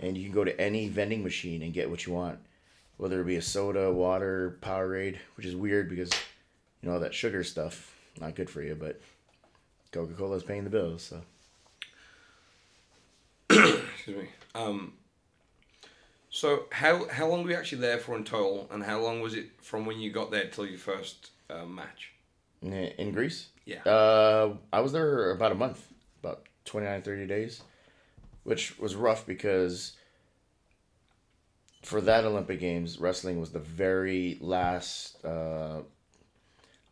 and 0.00 0.16
you 0.16 0.24
can 0.24 0.34
go 0.34 0.44
to 0.44 0.60
any 0.60 0.88
vending 0.88 1.22
machine 1.22 1.62
and 1.62 1.72
get 1.72 1.88
what 1.88 2.06
you 2.06 2.12
want, 2.12 2.38
whether 2.96 3.20
it 3.20 3.24
be 3.26 3.36
a 3.36 3.42
soda, 3.42 3.92
water, 3.92 4.58
Powerade, 4.62 5.18
which 5.36 5.46
is 5.46 5.54
weird 5.56 5.88
because 5.88 6.10
you 6.80 6.88
know 6.88 6.94
all 6.94 7.00
that 7.00 7.14
sugar 7.14 7.42
stuff 7.44 7.94
not 8.20 8.34
good 8.36 8.48
for 8.48 8.62
you, 8.62 8.74
but 8.74 9.00
Coca 9.92 10.14
Cola 10.14 10.36
is 10.36 10.42
paying 10.44 10.64
the 10.64 10.70
bills, 10.70 11.02
so. 11.02 11.20
Excuse 13.50 14.16
me. 14.22 14.28
Um, 14.54 14.94
so 16.30 16.64
how 16.72 17.08
how 17.08 17.26
long 17.28 17.44
were 17.44 17.50
you 17.50 17.56
actually 17.56 17.80
there 17.80 17.98
for 17.98 18.16
in 18.16 18.24
total, 18.24 18.68
and 18.70 18.82
how 18.82 19.00
long 19.00 19.20
was 19.20 19.34
it 19.34 19.46
from 19.62 19.86
when 19.86 19.98
you 20.00 20.10
got 20.12 20.30
there 20.30 20.48
till 20.48 20.66
your 20.66 20.78
first 20.78 21.30
uh, 21.50 21.64
match? 21.64 22.12
In- 22.62 22.72
In 22.72 23.12
Greece? 23.12 23.48
Yeah. 23.64 23.82
Uh, 23.82 24.54
I 24.72 24.80
was 24.80 24.92
there 24.92 25.30
about 25.30 25.52
a 25.52 25.54
month, 25.54 25.86
about 26.22 26.46
29, 26.66 27.02
30 27.02 27.26
days, 27.26 27.62
which 28.42 28.78
was 28.78 28.94
rough 28.94 29.26
because 29.26 29.92
for 31.84 32.00
that 32.00 32.24
Olympic 32.24 32.60
Games, 32.60 32.98
wrestling 32.98 33.38
was 33.38 33.50
the 33.50 33.58
very 33.58 34.38
last, 34.40 35.22
uh, 35.24 35.80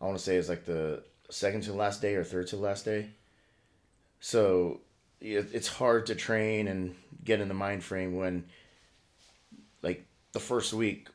I 0.00 0.04
want 0.04 0.18
to 0.18 0.22
say 0.22 0.37
it's 0.37 0.49
like 0.49 0.64
the 0.64 1.02
second 1.30 1.62
to 1.62 1.72
last 1.72 2.02
day 2.02 2.14
or 2.14 2.25
third 2.25 2.49
to 2.49 2.56
last 2.56 2.84
day. 2.84 3.08
So 4.20 4.80
it's 5.20 5.68
hard 5.68 6.06
to 6.06 6.14
train 6.14 6.68
and 6.68 6.94
get 7.25 7.40
in 7.40 7.49
the 7.49 7.54
mind 7.54 7.82
frame 7.82 8.16
when, 8.16 8.44
like, 9.82 10.04
the 10.32 10.40
first 10.40 10.72
week, 10.72 11.08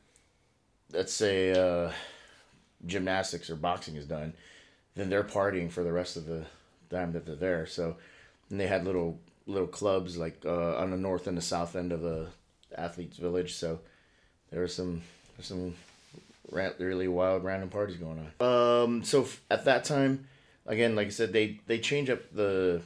let's 0.92 1.14
say, 1.14 1.52
uh, 1.52 1.92
gymnastics 2.86 3.50
or 3.50 3.56
boxing 3.56 3.96
is 3.96 4.06
done, 4.06 4.34
then 4.96 5.10
they're 5.10 5.24
partying 5.24 5.72
for 5.72 5.84
the 5.84 5.92
rest 5.92 6.18
of 6.18 6.26
the 6.26 6.46
time 6.90 7.12
that 7.14 7.26
they're 7.26 7.36
there. 7.36 7.66
So, 7.66 7.98
and 8.50 8.60
they 8.60 8.68
had 8.68 8.86
little 8.86 9.20
little 9.46 9.68
clubs 9.68 10.18
like 10.18 10.42
uh, 10.46 10.76
on 10.76 10.92
the 10.92 10.98
north 10.98 11.28
and 11.28 11.38
the 11.38 11.42
south 11.42 11.76
end 11.76 11.94
of 11.94 12.02
the 12.02 12.28
athletes' 12.76 13.18
village. 13.18 13.54
So 13.56 13.80
there 14.52 14.62
was 14.62 14.74
some 14.74 15.02
there's 15.36 15.48
some 15.48 15.76
really 16.52 17.08
wild 17.08 17.44
random 17.44 17.70
parties 17.70 17.98
going 17.98 18.30
on. 18.40 18.84
Um, 18.84 19.04
so 19.04 19.24
f- 19.24 19.42
at 19.50 19.66
that 19.66 19.84
time, 19.84 20.28
again, 20.66 20.96
like 20.96 21.08
I 21.08 21.12
said, 21.12 21.34
they 21.34 21.60
they 21.68 21.80
change 21.80 22.10
up 22.10 22.32
the. 22.32 22.82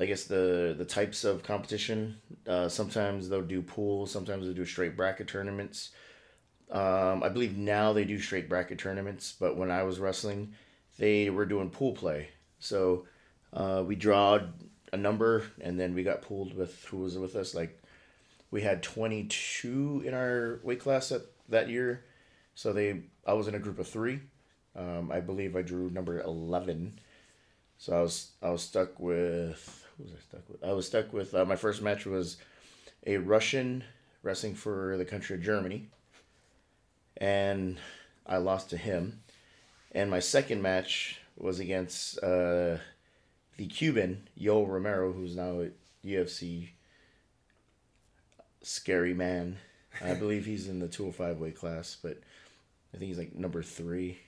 I 0.00 0.06
guess 0.06 0.24
the 0.24 0.74
the 0.76 0.84
types 0.84 1.22
of 1.22 1.44
competition. 1.44 2.16
Uh, 2.46 2.68
sometimes 2.68 3.28
they'll 3.28 3.42
do 3.42 3.62
pools. 3.62 4.10
Sometimes 4.10 4.44
they'll 4.44 4.54
do 4.54 4.64
straight 4.64 4.96
bracket 4.96 5.28
tournaments. 5.28 5.90
Um, 6.72 7.22
I 7.22 7.28
believe 7.28 7.56
now 7.56 7.92
they 7.92 8.04
do 8.04 8.18
straight 8.18 8.48
bracket 8.48 8.78
tournaments, 8.78 9.34
but 9.38 9.56
when 9.56 9.70
I 9.70 9.82
was 9.82 10.00
wrestling, 10.00 10.54
they 10.98 11.28
were 11.28 11.44
doing 11.44 11.68
pool 11.70 11.92
play. 11.92 12.30
So 12.58 13.04
uh, 13.52 13.84
we 13.86 13.94
drawed 13.94 14.52
a 14.92 14.96
number, 14.96 15.44
and 15.60 15.78
then 15.78 15.94
we 15.94 16.02
got 16.02 16.22
pooled 16.22 16.54
with 16.56 16.84
who 16.86 16.98
was 16.98 17.18
with 17.18 17.36
us. 17.36 17.54
Like 17.54 17.81
we 18.52 18.62
had 18.62 18.84
twenty 18.84 19.24
two 19.24 20.04
in 20.06 20.14
our 20.14 20.60
weight 20.62 20.78
class 20.78 21.08
that 21.08 21.26
that 21.48 21.68
year, 21.68 22.04
so 22.54 22.72
they 22.72 23.02
I 23.26 23.32
was 23.32 23.48
in 23.48 23.56
a 23.56 23.58
group 23.58 23.80
of 23.80 23.88
three. 23.88 24.20
Um, 24.76 25.10
I 25.10 25.18
believe 25.18 25.56
I 25.56 25.62
drew 25.62 25.90
number 25.90 26.20
eleven, 26.20 27.00
so 27.78 27.98
I 27.98 28.02
was 28.02 28.30
I 28.40 28.50
was 28.50 28.62
stuck 28.62 29.00
with 29.00 29.84
who 29.96 30.04
was 30.04 30.12
I 30.12 30.20
stuck 30.20 30.48
with? 30.48 30.62
I 30.62 30.72
was 30.72 30.86
stuck 30.86 31.12
with 31.12 31.34
uh, 31.34 31.44
my 31.44 31.56
first 31.56 31.82
match 31.82 32.06
was 32.06 32.36
a 33.04 33.16
Russian 33.16 33.82
wrestling 34.22 34.54
for 34.54 34.96
the 34.96 35.04
country 35.04 35.34
of 35.34 35.42
Germany 35.42 35.88
and 37.22 37.78
I 38.26 38.38
lost 38.38 38.70
to 38.70 38.76
him. 38.76 39.22
And 39.92 40.10
my 40.10 40.20
second 40.20 40.62
match 40.62 41.20
was 41.36 41.60
against 41.60 42.18
uh, 42.18 42.78
the 43.56 43.66
Cuban 43.68 44.28
Yoel 44.38 44.68
Romero, 44.68 45.12
who's 45.12 45.36
now 45.36 45.60
at 45.60 45.72
UFC 46.04 46.70
scary 48.62 49.14
man. 49.14 49.58
I 50.02 50.14
believe 50.14 50.46
he's 50.46 50.68
in 50.68 50.78
the 50.78 50.88
205 50.88 51.38
weight 51.38 51.56
class, 51.56 51.96
but 52.02 52.18
I 52.94 52.96
think 52.96 53.08
he's 53.08 53.18
like 53.18 53.34
number 53.34 53.62
three 53.62 54.18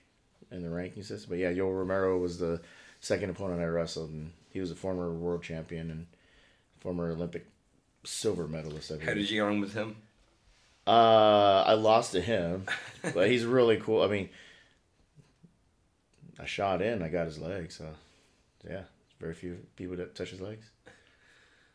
in 0.51 0.63
the 0.63 0.71
ranking 0.71 1.03
system. 1.03 1.31
But 1.31 1.39
yeah, 1.39 1.53
Yoel 1.53 1.79
Romero 1.79 2.19
was 2.19 2.39
the 2.39 2.61
second 3.01 3.31
opponent 3.31 3.61
I 3.61 3.67
wrestled, 3.67 4.11
and 4.11 4.33
he 4.51 4.61
was 4.61 4.71
a 4.71 4.75
former 4.75 5.11
world 5.13 5.43
champion 5.43 5.91
and 5.91 6.07
former 6.81 7.11
Olympic 7.11 7.47
silver 8.05 8.47
medalist. 8.47 8.91
I 8.91 8.95
believe. 8.95 9.09
How 9.09 9.15
did 9.15 9.31
you 9.31 9.41
get 9.41 9.49
on 9.49 9.61
with 9.61 9.75
him? 9.75 9.97
Uh, 10.87 11.65
I 11.67 11.75
lost 11.75 12.13
to 12.13 12.21
him, 12.21 12.67
but 13.15 13.31
he's 13.31 13.45
really 13.45 13.79
cool. 13.79 14.03
I 14.03 14.09
mean, 14.09 14.29
I 16.39 16.45
shot 16.45 16.83
in, 16.83 17.03
I 17.03 17.09
got 17.09 17.27
his 17.27 17.39
leg, 17.39 17.73
so 17.73 17.87
yeah, 18.69 18.83
very 19.19 19.35
few 19.35 19.59
people 19.77 19.97
that 19.97 20.15
touch 20.15 20.31
his 20.31 20.43
legs. 20.43 20.67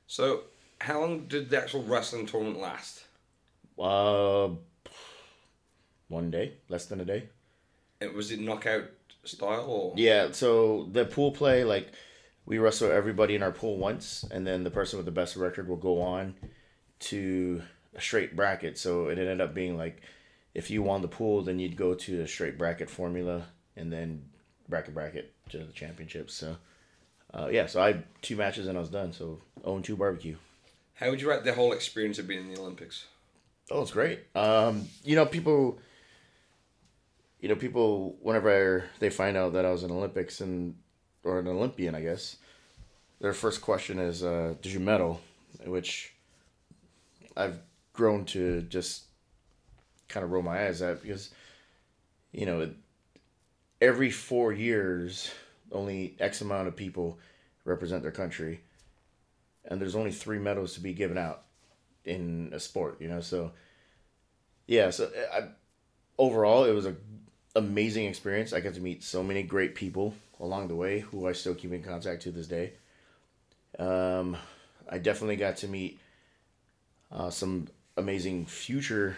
So 0.05 0.41
how 0.81 1.01
long 1.01 1.27
did 1.27 1.49
the 1.49 1.57
actual 1.57 1.83
wrestling 1.83 2.25
tournament 2.25 2.59
last? 2.59 3.05
Uh, 3.77 4.49
one 6.07 6.31
day, 6.31 6.53
less 6.67 6.85
than 6.85 6.99
a 6.99 7.05
day. 7.05 7.29
It 8.01 8.13
was 8.13 8.31
it 8.31 8.39
knockout 8.39 8.85
style 9.23 9.65
or 9.67 9.93
Yeah, 9.97 10.31
so 10.31 10.87
the 10.91 11.05
pool 11.05 11.31
play, 11.31 11.63
like 11.63 11.91
we 12.45 12.57
wrestle 12.57 12.91
everybody 12.91 13.35
in 13.35 13.43
our 13.43 13.51
pool 13.51 13.77
once, 13.77 14.25
and 14.31 14.45
then 14.45 14.63
the 14.63 14.71
person 14.71 14.97
with 14.97 15.05
the 15.05 15.11
best 15.11 15.35
record 15.35 15.67
will 15.67 15.75
go 15.77 16.01
on 16.01 16.35
to 16.99 17.61
a 17.95 18.01
straight 18.01 18.35
bracket. 18.35 18.77
So 18.77 19.07
it 19.07 19.17
ended 19.17 19.41
up 19.41 19.53
being 19.53 19.77
like 19.77 20.01
if 20.53 20.69
you 20.69 20.81
won 20.81 21.01
the 21.01 21.07
pool, 21.07 21.43
then 21.43 21.59
you'd 21.59 21.77
go 21.77 21.93
to 21.93 22.21
a 22.21 22.27
straight 22.27 22.57
bracket 22.57 22.89
formula, 22.89 23.47
and 23.75 23.91
then 23.91 24.23
bracket 24.67 24.93
bracket 24.93 25.33
to 25.49 25.59
the 25.59 25.73
championships. 25.73 26.33
So 26.33 26.57
uh, 27.33 27.49
yeah, 27.51 27.67
so 27.67 27.81
I 27.81 27.87
had 27.87 28.03
two 28.21 28.35
matches 28.35 28.67
and 28.67 28.77
I 28.77 28.81
was 28.81 28.89
done. 28.89 29.13
So 29.13 29.39
own 29.63 29.83
2 29.83 29.95
barbecue. 29.95 30.37
How 30.99 31.09
would 31.09 31.21
you 31.21 31.29
rate 31.29 31.45
the 31.45 31.53
whole 31.53 31.71
experience 31.71 32.19
of 32.19 32.27
being 32.27 32.41
in 32.41 32.53
the 32.53 32.59
Olympics? 32.59 33.05
Oh, 33.71 33.81
it's 33.81 33.91
great. 33.91 34.19
Um, 34.35 34.87
you 35.03 35.15
know, 35.15 35.25
people. 35.25 35.79
You 37.39 37.47
know, 37.47 37.55
people 37.55 38.17
whenever 38.21 38.83
they 38.99 39.09
find 39.09 39.37
out 39.37 39.53
that 39.53 39.65
I 39.65 39.71
was 39.71 39.83
in 39.83 39.91
Olympics 39.91 40.41
and 40.41 40.75
or 41.23 41.39
an 41.39 41.47
Olympian, 41.47 41.95
I 41.95 42.01
guess, 42.01 42.35
their 43.21 43.31
first 43.31 43.61
question 43.61 43.97
is, 43.97 44.23
uh, 44.23 44.55
"Did 44.61 44.73
you 44.73 44.81
medal?" 44.81 45.21
Which 45.65 46.13
I've 47.37 47.59
grown 47.93 48.25
to 48.25 48.63
just 48.63 49.03
kind 50.09 50.25
of 50.25 50.31
roll 50.31 50.43
my 50.43 50.67
eyes 50.67 50.81
at 50.81 51.01
because, 51.01 51.29
you 52.33 52.45
know, 52.45 52.73
every 53.79 54.11
four 54.11 54.51
years, 54.51 55.31
only 55.71 56.17
X 56.19 56.41
amount 56.41 56.67
of 56.67 56.75
people 56.75 57.19
represent 57.63 58.03
their 58.03 58.11
country, 58.11 58.61
and 59.69 59.79
there's 59.79 59.95
only 59.95 60.11
three 60.11 60.39
medals 60.39 60.73
to 60.73 60.81
be 60.81 60.93
given 60.93 61.17
out 61.17 61.43
in 62.03 62.49
a 62.51 62.59
sport, 62.59 62.97
you 62.99 63.07
know. 63.07 63.21
So, 63.21 63.51
yeah. 64.67 64.89
So, 64.89 65.09
I, 65.33 65.43
overall, 66.17 66.65
it 66.65 66.73
was 66.73 66.85
a 66.85 66.95
amazing 67.55 68.05
experience. 68.05 68.51
I 68.51 68.59
got 68.59 68.73
to 68.73 68.81
meet 68.81 69.03
so 69.03 69.23
many 69.23 69.43
great 69.43 69.75
people 69.75 70.15
along 70.39 70.67
the 70.67 70.75
way, 70.75 70.99
who 70.99 71.27
I 71.27 71.33
still 71.33 71.55
keep 71.55 71.71
in 71.71 71.83
contact 71.83 72.23
to 72.23 72.31
this 72.31 72.47
day. 72.47 72.73
Um, 73.77 74.35
I 74.89 74.97
definitely 74.97 75.35
got 75.35 75.57
to 75.57 75.67
meet 75.67 75.99
uh, 77.11 77.29
some 77.29 77.67
amazing 77.97 78.45
future, 78.45 79.17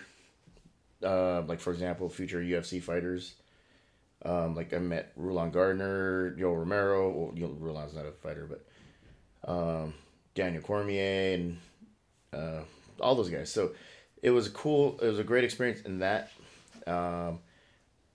uh, 1.03 1.41
like 1.41 1.59
for 1.59 1.71
example, 1.71 2.09
future 2.09 2.41
UFC 2.41 2.81
fighters. 2.81 3.35
Um, 4.23 4.55
like 4.55 4.73
I 4.73 4.77
met 4.77 5.13
Rulon 5.15 5.49
Gardner, 5.49 6.35
Yoel 6.37 6.59
Romero. 6.59 7.09
Well, 7.09 7.31
Rulon's 7.59 7.95
not 7.95 8.05
a 8.05 8.11
fighter, 8.11 8.47
but 8.47 9.51
um, 9.51 9.93
Daniel 10.35 10.61
Cormier 10.61 11.35
and 11.35 11.57
uh, 12.33 12.61
all 12.99 13.15
those 13.15 13.29
guys. 13.29 13.51
So 13.51 13.71
it 14.21 14.31
was 14.31 14.47
a 14.47 14.51
cool. 14.51 14.99
It 15.01 15.07
was 15.07 15.19
a 15.19 15.23
great 15.23 15.43
experience 15.43 15.81
in 15.81 15.99
that. 15.99 16.31
Um, 16.87 17.39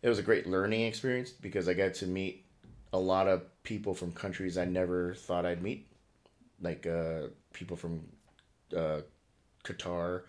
it 0.03 0.09
was 0.09 0.19
a 0.19 0.23
great 0.23 0.47
learning 0.47 0.83
experience 0.83 1.31
because 1.31 1.69
I 1.69 1.75
got 1.75 1.95
to 1.95 2.07
meet 2.07 2.45
a 2.93 2.99
lot 2.99 3.29
of 3.29 3.43
people 3.63 3.95
from 3.95 4.13
countries 4.13 4.57
I 4.57 4.65
never 4.65 5.15
thought 5.15 5.45
I'd 5.45 5.63
meet, 5.63 5.89
like 6.61 6.87
uh, 6.87 7.29
people 7.53 7.77
from 7.77 8.01
uh, 8.77 9.01
Qatar, 9.65 10.23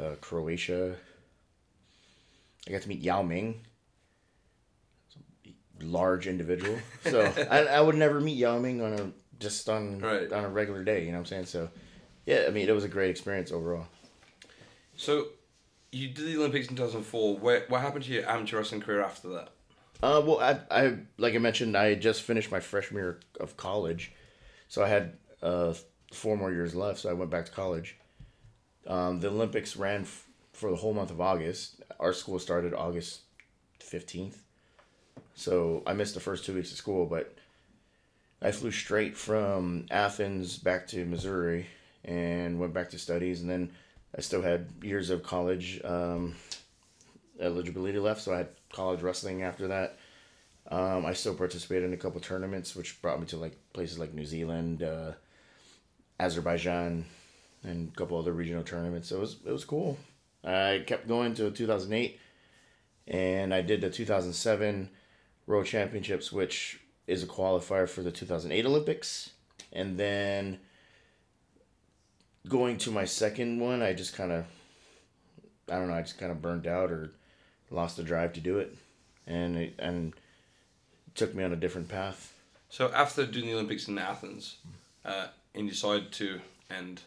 uh, 0.00 0.14
Croatia. 0.20 0.96
I 2.66 2.70
got 2.70 2.82
to 2.82 2.88
meet 2.88 3.00
Yao 3.00 3.22
Ming, 3.22 3.60
large 5.80 6.26
individual. 6.26 6.78
So 7.04 7.22
I, 7.50 7.64
I 7.64 7.80
would 7.80 7.96
never 7.96 8.20
meet 8.20 8.36
Yao 8.36 8.58
Ming 8.58 8.80
on 8.82 8.92
a 8.92 9.12
just 9.42 9.68
on 9.68 9.98
Right. 9.98 10.32
on 10.32 10.44
a 10.44 10.48
regular 10.48 10.82
day. 10.84 11.00
You 11.04 11.08
know 11.12 11.18
what 11.18 11.30
I'm 11.32 11.44
saying? 11.44 11.46
So 11.46 11.68
yeah, 12.24 12.44
I 12.46 12.50
mean 12.50 12.68
it 12.68 12.72
was 12.72 12.84
a 12.84 12.88
great 12.88 13.10
experience 13.10 13.52
overall. 13.52 13.86
So, 14.96 15.28
you 15.90 16.08
did 16.08 16.26
the 16.26 16.36
Olympics 16.36 16.68
in 16.68 16.76
2004. 16.76 17.38
Where, 17.38 17.64
what 17.68 17.80
happened 17.80 18.04
to 18.04 18.12
your 18.12 18.28
amateur 18.28 18.58
wrestling 18.58 18.82
career 18.82 19.02
after 19.02 19.28
that? 19.30 19.48
Uh, 20.02 20.20
well, 20.24 20.38
I, 20.40 20.60
I 20.70 20.96
like 21.18 21.34
I 21.34 21.38
mentioned, 21.38 21.76
I 21.76 21.86
had 21.90 22.00
just 22.02 22.22
finished 22.22 22.50
my 22.50 22.60
freshman 22.60 23.02
year 23.02 23.20
of 23.40 23.56
college, 23.56 24.12
so 24.68 24.82
I 24.84 24.88
had 24.88 25.16
uh, 25.42 25.74
four 26.12 26.36
more 26.36 26.52
years 26.52 26.74
left. 26.74 27.00
So 27.00 27.10
I 27.10 27.14
went 27.14 27.30
back 27.30 27.46
to 27.46 27.52
college. 27.52 27.96
Um, 28.86 29.20
the 29.20 29.28
Olympics 29.28 29.76
ran 29.76 30.02
f- 30.02 30.26
for 30.52 30.70
the 30.70 30.76
whole 30.76 30.92
month 30.92 31.10
of 31.10 31.20
August. 31.20 31.82
Our 32.00 32.12
school 32.12 32.38
started 32.38 32.74
August 32.74 33.20
fifteenth, 33.80 34.42
so 35.34 35.82
I 35.86 35.92
missed 35.94 36.14
the 36.14 36.20
first 36.20 36.44
two 36.44 36.54
weeks 36.54 36.70
of 36.72 36.76
school. 36.78 37.06
But 37.06 37.34
I 38.42 38.50
flew 38.50 38.72
straight 38.72 39.16
from 39.16 39.86
Athens 39.90 40.58
back 40.58 40.88
to 40.88 41.04
Missouri 41.04 41.66
and 42.04 42.58
went 42.58 42.74
back 42.74 42.90
to 42.90 42.98
studies, 42.98 43.40
and 43.40 43.48
then 43.48 43.70
I 44.16 44.20
still 44.20 44.42
had 44.42 44.68
years 44.82 45.10
of 45.10 45.22
college. 45.22 45.80
Um, 45.84 46.34
eligibility 47.40 47.98
left, 47.98 48.22
so 48.22 48.34
I 48.34 48.38
had 48.38 48.48
college 48.72 49.02
wrestling 49.02 49.42
after 49.42 49.68
that. 49.68 49.98
Um, 50.70 51.06
I 51.06 51.12
still 51.12 51.34
participated 51.34 51.84
in 51.84 51.92
a 51.92 51.96
couple 51.96 52.20
tournaments, 52.20 52.74
which 52.74 53.00
brought 53.02 53.20
me 53.20 53.26
to 53.26 53.36
like 53.36 53.56
places 53.72 53.98
like 53.98 54.14
New 54.14 54.24
Zealand, 54.24 54.82
uh, 54.82 55.12
Azerbaijan, 56.20 57.04
and 57.62 57.88
a 57.88 57.96
couple 57.96 58.18
other 58.18 58.32
regional 58.32 58.62
tournaments. 58.62 59.08
So 59.08 59.16
it 59.16 59.20
was 59.20 59.36
it 59.46 59.52
was 59.52 59.64
cool. 59.64 59.98
I 60.44 60.82
kept 60.86 61.06
going 61.06 61.34
to 61.34 61.50
2008, 61.50 62.18
and 63.06 63.54
I 63.54 63.62
did 63.62 63.80
the 63.80 63.90
2007 63.90 64.90
World 65.46 65.66
Championships, 65.66 66.32
which 66.32 66.80
is 67.06 67.22
a 67.22 67.26
qualifier 67.26 67.88
for 67.88 68.02
the 68.02 68.12
2008 68.12 68.64
Olympics, 68.66 69.30
and 69.72 69.98
then 69.98 70.58
going 72.48 72.78
to 72.78 72.90
my 72.90 73.04
second 73.04 73.60
one, 73.60 73.82
I 73.82 73.92
just 73.92 74.14
kind 74.14 74.32
of 74.32 74.46
I 75.70 75.76
don't 75.76 75.88
know, 75.88 75.94
I 75.94 76.02
just 76.02 76.18
kind 76.18 76.32
of 76.32 76.42
burned 76.42 76.66
out 76.66 76.90
or 76.90 77.10
lost 77.70 77.96
the 77.96 78.02
drive 78.02 78.32
to 78.34 78.40
do 78.40 78.58
it, 78.58 78.76
and 79.26 79.56
it, 79.56 79.74
and 79.78 80.12
it 81.06 81.14
took 81.14 81.34
me 81.34 81.44
on 81.44 81.52
a 81.52 81.56
different 81.56 81.88
path. 81.88 82.34
So, 82.68 82.90
after 82.92 83.26
doing 83.26 83.46
the 83.46 83.54
Olympics 83.54 83.88
in 83.88 83.98
Athens, 83.98 84.56
uh, 85.04 85.28
and 85.54 85.64
you 85.64 85.70
decided 85.70 86.12
to 86.12 86.40
end 86.70 87.02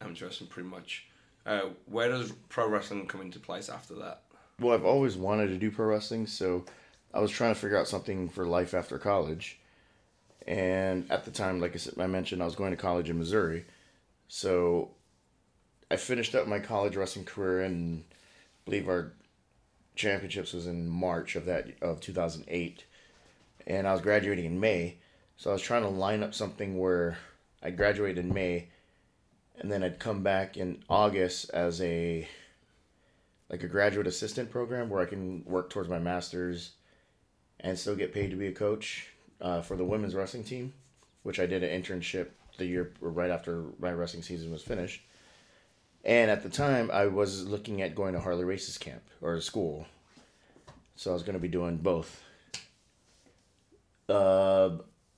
amateur 0.00 0.26
wrestling 0.26 0.50
pretty 0.50 0.68
much, 0.68 1.06
uh, 1.46 1.62
where 1.86 2.08
does 2.08 2.32
pro 2.48 2.68
wrestling 2.68 3.06
come 3.06 3.20
into 3.20 3.38
place 3.38 3.68
after 3.68 3.94
that? 3.94 4.22
Well, 4.60 4.74
I've 4.74 4.84
always 4.84 5.16
wanted 5.16 5.48
to 5.48 5.56
do 5.56 5.70
pro 5.70 5.86
wrestling, 5.86 6.26
so 6.26 6.64
I 7.14 7.20
was 7.20 7.30
trying 7.30 7.54
to 7.54 7.60
figure 7.60 7.78
out 7.78 7.88
something 7.88 8.28
for 8.28 8.44
life 8.44 8.74
after 8.74 8.98
college. 8.98 9.60
And 10.46 11.10
at 11.10 11.24
the 11.24 11.30
time, 11.30 11.60
like 11.60 11.74
I 11.74 11.78
said, 11.78 11.94
I 11.98 12.06
mentioned, 12.06 12.42
I 12.42 12.44
was 12.44 12.56
going 12.56 12.72
to 12.72 12.76
college 12.76 13.08
in 13.08 13.18
Missouri, 13.18 13.64
so 14.28 14.90
I 15.90 15.96
finished 15.96 16.34
up 16.34 16.46
my 16.46 16.58
college 16.58 16.96
wrestling 16.96 17.24
career, 17.24 17.62
and 17.62 18.04
believe 18.66 18.88
our 18.88 19.12
championships 19.94 20.52
was 20.52 20.66
in 20.66 20.88
March 20.88 21.34
of 21.36 21.46
that 21.46 21.68
of 21.80 22.00
two 22.00 22.12
thousand 22.12 22.44
eight, 22.48 22.84
and 23.66 23.86
I 23.88 23.92
was 23.92 24.02
graduating 24.02 24.44
in 24.44 24.60
May, 24.60 24.96
so 25.38 25.48
I 25.48 25.54
was 25.54 25.62
trying 25.62 25.82
to 25.82 25.88
line 25.88 26.22
up 26.22 26.34
something 26.34 26.78
where 26.78 27.16
I 27.62 27.70
graduated 27.70 28.18
in 28.18 28.34
May, 28.34 28.68
and 29.58 29.72
then 29.72 29.82
I'd 29.82 29.98
come 29.98 30.22
back 30.22 30.58
in 30.58 30.84
August 30.90 31.48
as 31.54 31.80
a 31.80 32.28
like 33.48 33.62
a 33.62 33.68
graduate 33.68 34.06
assistant 34.06 34.50
program 34.50 34.90
where 34.90 35.00
I 35.00 35.06
can 35.06 35.42
work 35.46 35.70
towards 35.70 35.88
my 35.88 35.98
master's 35.98 36.72
and 37.64 37.76
still 37.76 37.96
get 37.96 38.14
paid 38.14 38.30
to 38.30 38.36
be 38.36 38.46
a 38.46 38.52
coach 38.52 39.08
uh, 39.40 39.60
for 39.60 39.76
the 39.76 39.84
women's 39.84 40.14
wrestling 40.14 40.44
team, 40.44 40.72
which 41.24 41.40
I 41.40 41.46
did 41.46 41.64
an 41.64 41.82
internship 41.82 42.28
the 42.58 42.66
year 42.66 42.92
right 43.00 43.30
after 43.30 43.64
my 43.80 43.90
wrestling 43.90 44.22
season 44.22 44.52
was 44.52 44.62
finished. 44.62 45.02
And 46.04 46.30
at 46.30 46.44
the 46.44 46.48
time, 46.48 46.90
I 46.92 47.06
was 47.06 47.48
looking 47.48 47.82
at 47.82 47.96
going 47.96 48.12
to 48.12 48.20
Harley 48.20 48.44
Race's 48.44 48.78
camp 48.78 49.02
or 49.20 49.40
school, 49.40 49.86
so 50.94 51.10
I 51.10 51.14
was 51.14 51.24
going 51.24 51.34
to 51.34 51.40
be 51.40 51.48
doing 51.48 51.78
both. 51.78 52.22
Uh, 54.08 54.76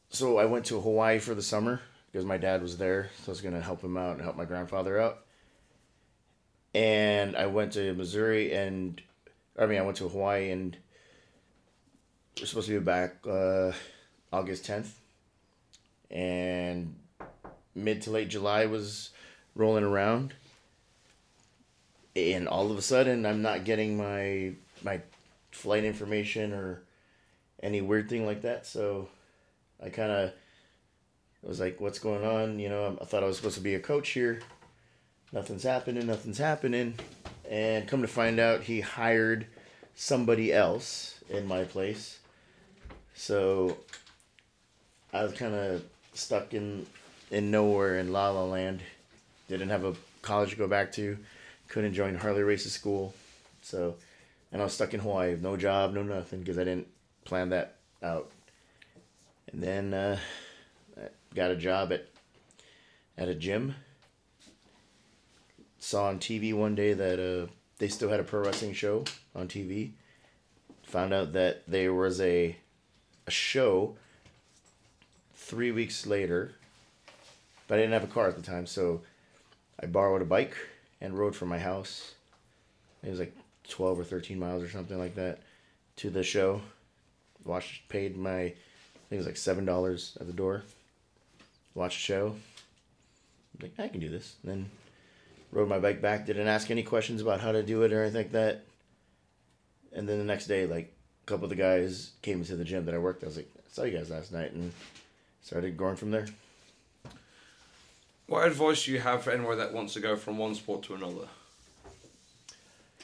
so 0.09 0.39
I 0.39 0.47
went 0.47 0.65
to 0.67 0.81
Hawaii 0.81 1.19
for 1.19 1.35
the 1.35 1.43
summer 1.43 1.83
because 2.11 2.25
my 2.25 2.39
dad 2.39 2.63
was 2.63 2.79
there, 2.79 3.11
so 3.19 3.25
I 3.27 3.33
was 3.33 3.43
going 3.43 3.55
to 3.55 3.61
help 3.61 3.83
him 3.83 3.99
out 3.99 4.15
and 4.15 4.23
help 4.23 4.37
my 4.37 4.47
grandfather 4.47 4.99
out 4.99 5.27
and 6.77 7.35
I 7.37 7.47
went 7.47 7.73
to 7.73 7.95
Missouri 7.95 8.53
and 8.53 9.01
I 9.59 9.65
mean 9.65 9.79
I 9.79 9.83
went 9.83 9.97
to 9.97 10.09
Hawaii 10.09 10.51
and 10.51 10.77
we're 12.39 12.47
supposed 12.47 12.69
to 12.69 12.79
be 12.79 12.85
back 12.85 13.17
uh, 13.29 13.73
August 14.33 14.65
tenth, 14.65 14.99
and 16.11 16.95
mid 17.75 18.03
to 18.03 18.11
late 18.11 18.29
July 18.29 18.67
was 18.67 19.11
rolling 19.55 19.85
around, 19.85 20.35
and 22.15 22.49
all 22.49 22.71
of 22.71 22.79
a 22.79 22.83
sudden 22.83 23.27
I'm 23.27 23.43
not 23.43 23.65
getting 23.65 23.97
my 23.97 24.53
my 24.83 25.01
flight 25.51 25.85
information 25.85 26.53
or 26.53 26.83
any 27.63 27.81
weird 27.81 28.09
thing 28.09 28.27
like 28.27 28.43
that. 28.43 28.67
So 28.67 29.09
I 29.83 29.89
kind 29.89 30.13
of 30.13 30.33
was 31.43 31.61
like, 31.61 31.81
"What's 31.81 31.99
going 31.99 32.25
on?" 32.25 32.59
You 32.59 32.69
know, 32.69 32.99
I 33.01 33.05
thought 33.05 33.23
I 33.23 33.27
was 33.27 33.37
supposed 33.37 33.57
to 33.57 33.63
be 33.63 33.75
a 33.75 33.81
coach 33.81 34.11
here 34.11 34.41
nothing's 35.33 35.65
happening, 35.65 36.07
nothing's 36.07 36.39
happening. 36.39 36.95
And 37.49 37.87
come 37.87 38.03
to 38.03 38.09
find 38.09 38.41
out, 38.41 38.63
he 38.63 38.81
hired 38.81 39.47
somebody 39.95 40.53
else 40.53 41.21
in 41.29 41.47
my 41.47 41.65
place. 41.65 42.19
So 43.17 43.77
I 45.13 45.25
was 45.25 45.33
kind 45.33 45.55
of 45.55 45.83
stuck 46.15 46.55
in 46.55 46.87
in 47.31 47.51
nowhere 47.51 47.99
in 47.99 48.13
La 48.13 48.31
La 48.31 48.45
Land. 48.45 48.81
Didn't 49.49 49.71
have 49.71 49.85
a 49.85 49.95
college 50.23 50.51
to 50.51 50.57
go 50.57 50.69
back 50.69 50.93
to. 50.93 51.19
Couldn't 51.69 51.95
join 51.95 52.15
Harley 52.15 52.43
Race's 52.43 52.73
school. 52.73 53.15
So, 53.63 53.97
and 54.53 54.61
I 54.61 54.65
was 54.65 54.75
stuck 54.75 54.95
in 54.95 55.01
Hawaii, 55.01 55.37
no 55.41 55.57
job, 55.57 55.95
no 55.95 56.03
nothing, 56.03 56.41
because 56.41 56.59
I 56.59 56.65
didn't 56.65 56.87
plan 57.25 57.49
that 57.49 57.77
out. 58.03 58.31
And 59.51 59.63
then 59.63 59.95
uh, 59.95 60.19
I 60.97 61.09
got 61.35 61.51
a 61.51 61.57
job 61.57 61.93
at 61.93 62.07
at 63.19 63.29
a 63.29 63.35
gym 63.35 63.75
saw 65.87 66.09
on 66.09 66.19
TV 66.19 66.53
one 66.53 66.75
day 66.75 66.93
that 66.93 67.21
uh, 67.21 67.51
they 67.79 67.87
still 67.87 68.09
had 68.09 68.19
a 68.19 68.25
pro 68.25 68.41
wrestling 68.41 68.73
show 68.73 69.05
on 69.37 69.47
TV. 69.47 69.93
Found 70.83 71.15
out 71.15 71.33
that 71.35 71.63
there 71.69 71.95
was 71.95 72.21
a 72.21 72.57
a 73.27 73.31
show 73.31 73.97
three 75.35 75.71
weeks 75.71 76.07
later, 76.07 76.53
but 77.69 77.77
I 77.77 77.83
didn't 77.83 77.93
have 77.93 78.05
a 78.05 78.09
car 78.09 78.29
at 78.29 78.37
the 78.37 78.43
time, 78.43 78.67
so 78.67 79.03
I 79.81 79.87
borrowed 79.87 80.23
a 80.23 80.27
bike 80.27 80.57
and 81.01 81.19
rode 81.19 81.37
from 81.37 81.49
my 81.49 81.59
house. 81.59 82.15
It 83.03 83.11
was 83.11 83.19
like 83.19 83.37
twelve 83.69 83.99
or 83.99 84.05
thirteen 84.05 84.39
miles 84.39 84.63
or 84.63 84.69
something 84.69 84.99
like 84.99 85.15
that 85.17 85.41
to 85.97 86.11
the 86.11 86.23
show. 86.23 86.63
Watched, 87.45 87.89
paid 87.89 88.17
my, 88.17 88.41
I 88.41 88.43
think 88.49 89.13
it 89.13 89.17
was 89.19 89.27
like 89.27 89.37
seven 89.37 89.65
dollars 89.65 90.17
at 90.21 90.27
the 90.27 90.33
door. 90.33 90.65
Watched 91.75 91.99
the 91.99 92.03
show. 92.03 92.37
Like 93.61 93.73
I 93.79 93.89
can 93.89 94.01
do 94.01 94.09
this. 94.09 94.37
And 94.43 94.51
then 94.51 94.71
rode 95.53 95.69
my 95.69 95.79
bike 95.79 96.03
back. 96.03 96.27
Didn't 96.27 96.49
ask 96.49 96.71
any 96.71 96.83
questions 96.83 97.23
about 97.23 97.41
how 97.41 97.53
to 97.53 97.63
do 97.63 97.83
it 97.83 97.93
or 97.93 98.03
anything 98.03 98.23
like 98.23 98.33
that. 98.33 98.65
And 99.93 100.09
then 100.09 100.19
the 100.19 100.25
next 100.25 100.47
day, 100.47 100.67
like 100.67 100.93
a 101.27 101.31
couple 101.31 101.45
of 101.45 101.51
the 101.51 101.57
guys 101.57 102.13
came 102.23 102.39
into 102.39 102.55
the 102.57 102.65
gym 102.65 102.85
that 102.85 102.95
I 102.95 102.99
worked. 102.99 103.25
I 103.25 103.27
was 103.27 103.37
like, 103.37 103.51
I 103.57 103.73
saw 103.73 103.83
you 103.83 103.97
guys 103.97 104.11
last 104.11 104.33
night, 104.33 104.53
and 104.53 104.73
started 105.43 105.77
going 105.77 105.97
from 105.97 106.11
there. 106.13 106.27
What 108.27 108.47
advice 108.47 108.85
do 108.85 108.93
you 108.93 109.01
have 109.01 109.23
for 109.23 109.31
anyone 109.31 109.59
that 109.59 109.73
wants 109.73 109.95
to 109.95 110.01
go 110.01 110.17
from 110.17 110.39
one 110.39 110.55
sport 110.55 110.83
to 110.85 110.95
another? 110.95 111.29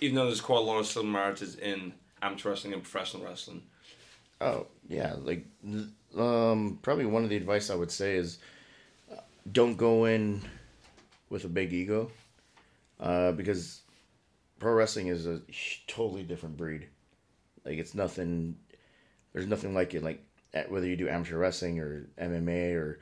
Even 0.00 0.16
though 0.16 0.26
there's 0.26 0.40
quite 0.40 0.58
a 0.58 0.62
lot 0.62 0.78
of 0.78 0.86
similarities 0.86 1.56
in 1.56 1.92
amateur 2.20 2.50
wrestling 2.50 2.72
and 2.72 2.82
professional 2.82 3.24
wrestling. 3.24 3.62
Oh 4.40 4.66
yeah, 4.88 5.14
like 5.22 5.46
um, 6.16 6.78
probably 6.82 7.06
one 7.06 7.22
of 7.22 7.30
the 7.30 7.36
advice 7.36 7.70
I 7.70 7.76
would 7.76 7.92
say 7.92 8.16
is 8.16 8.38
uh, 9.12 9.20
don't 9.50 9.76
go 9.76 10.06
in 10.06 10.42
with 11.30 11.44
a 11.44 11.48
big 11.48 11.72
ego, 11.72 12.10
uh, 12.98 13.32
because 13.32 13.82
pro 14.58 14.72
wrestling 14.72 15.06
is 15.06 15.26
a 15.26 15.40
totally 15.86 16.24
different 16.24 16.56
breed. 16.56 16.88
Like 17.64 17.78
it's 17.78 17.94
nothing. 17.94 18.56
There's 19.32 19.46
nothing 19.46 19.74
like 19.74 19.94
it. 19.94 20.02
Like 20.02 20.22
whether 20.68 20.86
you 20.86 20.96
do 20.96 21.08
amateur 21.08 21.38
wrestling 21.38 21.78
or 21.78 22.06
MMA 22.20 22.74
or 22.74 22.98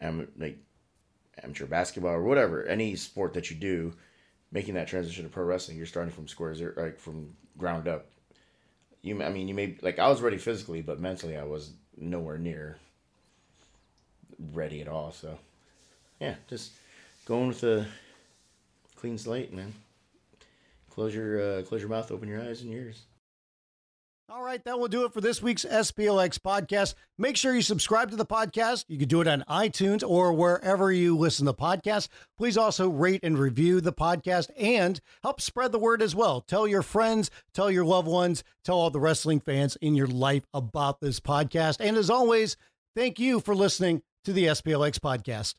am 0.00 0.28
like 0.36 0.58
amateur 1.42 1.66
basketball 1.66 2.12
or 2.12 2.22
whatever, 2.22 2.64
any 2.64 2.96
sport 2.96 3.34
that 3.34 3.50
you 3.50 3.56
do, 3.56 3.94
making 4.50 4.74
that 4.74 4.88
transition 4.88 5.24
to 5.24 5.30
pro 5.30 5.44
wrestling, 5.44 5.76
you're 5.76 5.86
starting 5.86 6.12
from 6.12 6.28
square 6.28 6.54
zero, 6.54 6.74
like 6.76 6.98
from 6.98 7.34
ground 7.56 7.88
up. 7.88 8.06
You, 9.02 9.22
I 9.22 9.30
mean, 9.30 9.48
you 9.48 9.54
may 9.54 9.76
like 9.82 9.98
I 9.98 10.08
was 10.08 10.20
ready 10.20 10.38
physically, 10.38 10.82
but 10.82 11.00
mentally 11.00 11.36
I 11.36 11.44
was 11.44 11.72
nowhere 11.96 12.38
near 12.38 12.78
ready 14.52 14.80
at 14.80 14.88
all. 14.88 15.12
So, 15.12 15.38
yeah, 16.20 16.34
just 16.48 16.72
going 17.26 17.48
with 17.48 17.62
a 17.64 17.86
clean 18.96 19.18
slate, 19.18 19.52
man. 19.52 19.72
Close 20.90 21.14
your 21.14 21.40
uh, 21.40 21.62
close 21.62 21.80
your 21.80 21.90
mouth, 21.90 22.10
open 22.10 22.28
your 22.28 22.42
eyes 22.42 22.62
and 22.62 22.72
ears. 22.72 23.02
All 24.28 24.42
right, 24.42 24.64
that 24.64 24.78
will 24.78 24.88
do 24.88 25.04
it 25.04 25.12
for 25.12 25.20
this 25.20 25.42
week's 25.42 25.64
SPLX 25.64 26.38
podcast. 26.38 26.94
Make 27.18 27.36
sure 27.36 27.54
you 27.54 27.60
subscribe 27.60 28.10
to 28.10 28.16
the 28.16 28.24
podcast. 28.24 28.86
You 28.88 28.96
can 28.96 29.08
do 29.08 29.20
it 29.20 29.28
on 29.28 29.44
iTunes 29.48 30.08
or 30.08 30.32
wherever 30.32 30.90
you 30.90 31.18
listen 31.18 31.44
to 31.46 31.52
podcasts. 31.52 32.08
Please 32.38 32.56
also 32.56 32.88
rate 32.88 33.20
and 33.22 33.38
review 33.38 33.80
the 33.80 33.92
podcast 33.92 34.48
and 34.56 35.00
help 35.22 35.40
spread 35.40 35.70
the 35.70 35.78
word 35.78 36.00
as 36.00 36.14
well. 36.14 36.40
Tell 36.40 36.66
your 36.66 36.82
friends, 36.82 37.30
tell 37.52 37.70
your 37.70 37.84
loved 37.84 38.08
ones, 38.08 38.42
tell 38.64 38.78
all 38.78 38.90
the 38.90 39.00
wrestling 39.00 39.40
fans 39.40 39.76
in 39.82 39.94
your 39.94 40.06
life 40.06 40.44
about 40.54 41.00
this 41.00 41.20
podcast. 41.20 41.76
And 41.80 41.96
as 41.98 42.08
always, 42.08 42.56
thank 42.96 43.18
you 43.18 43.38
for 43.38 43.54
listening 43.54 44.02
to 44.24 44.32
the 44.32 44.46
SPLX 44.46 44.98
podcast. 44.98 45.56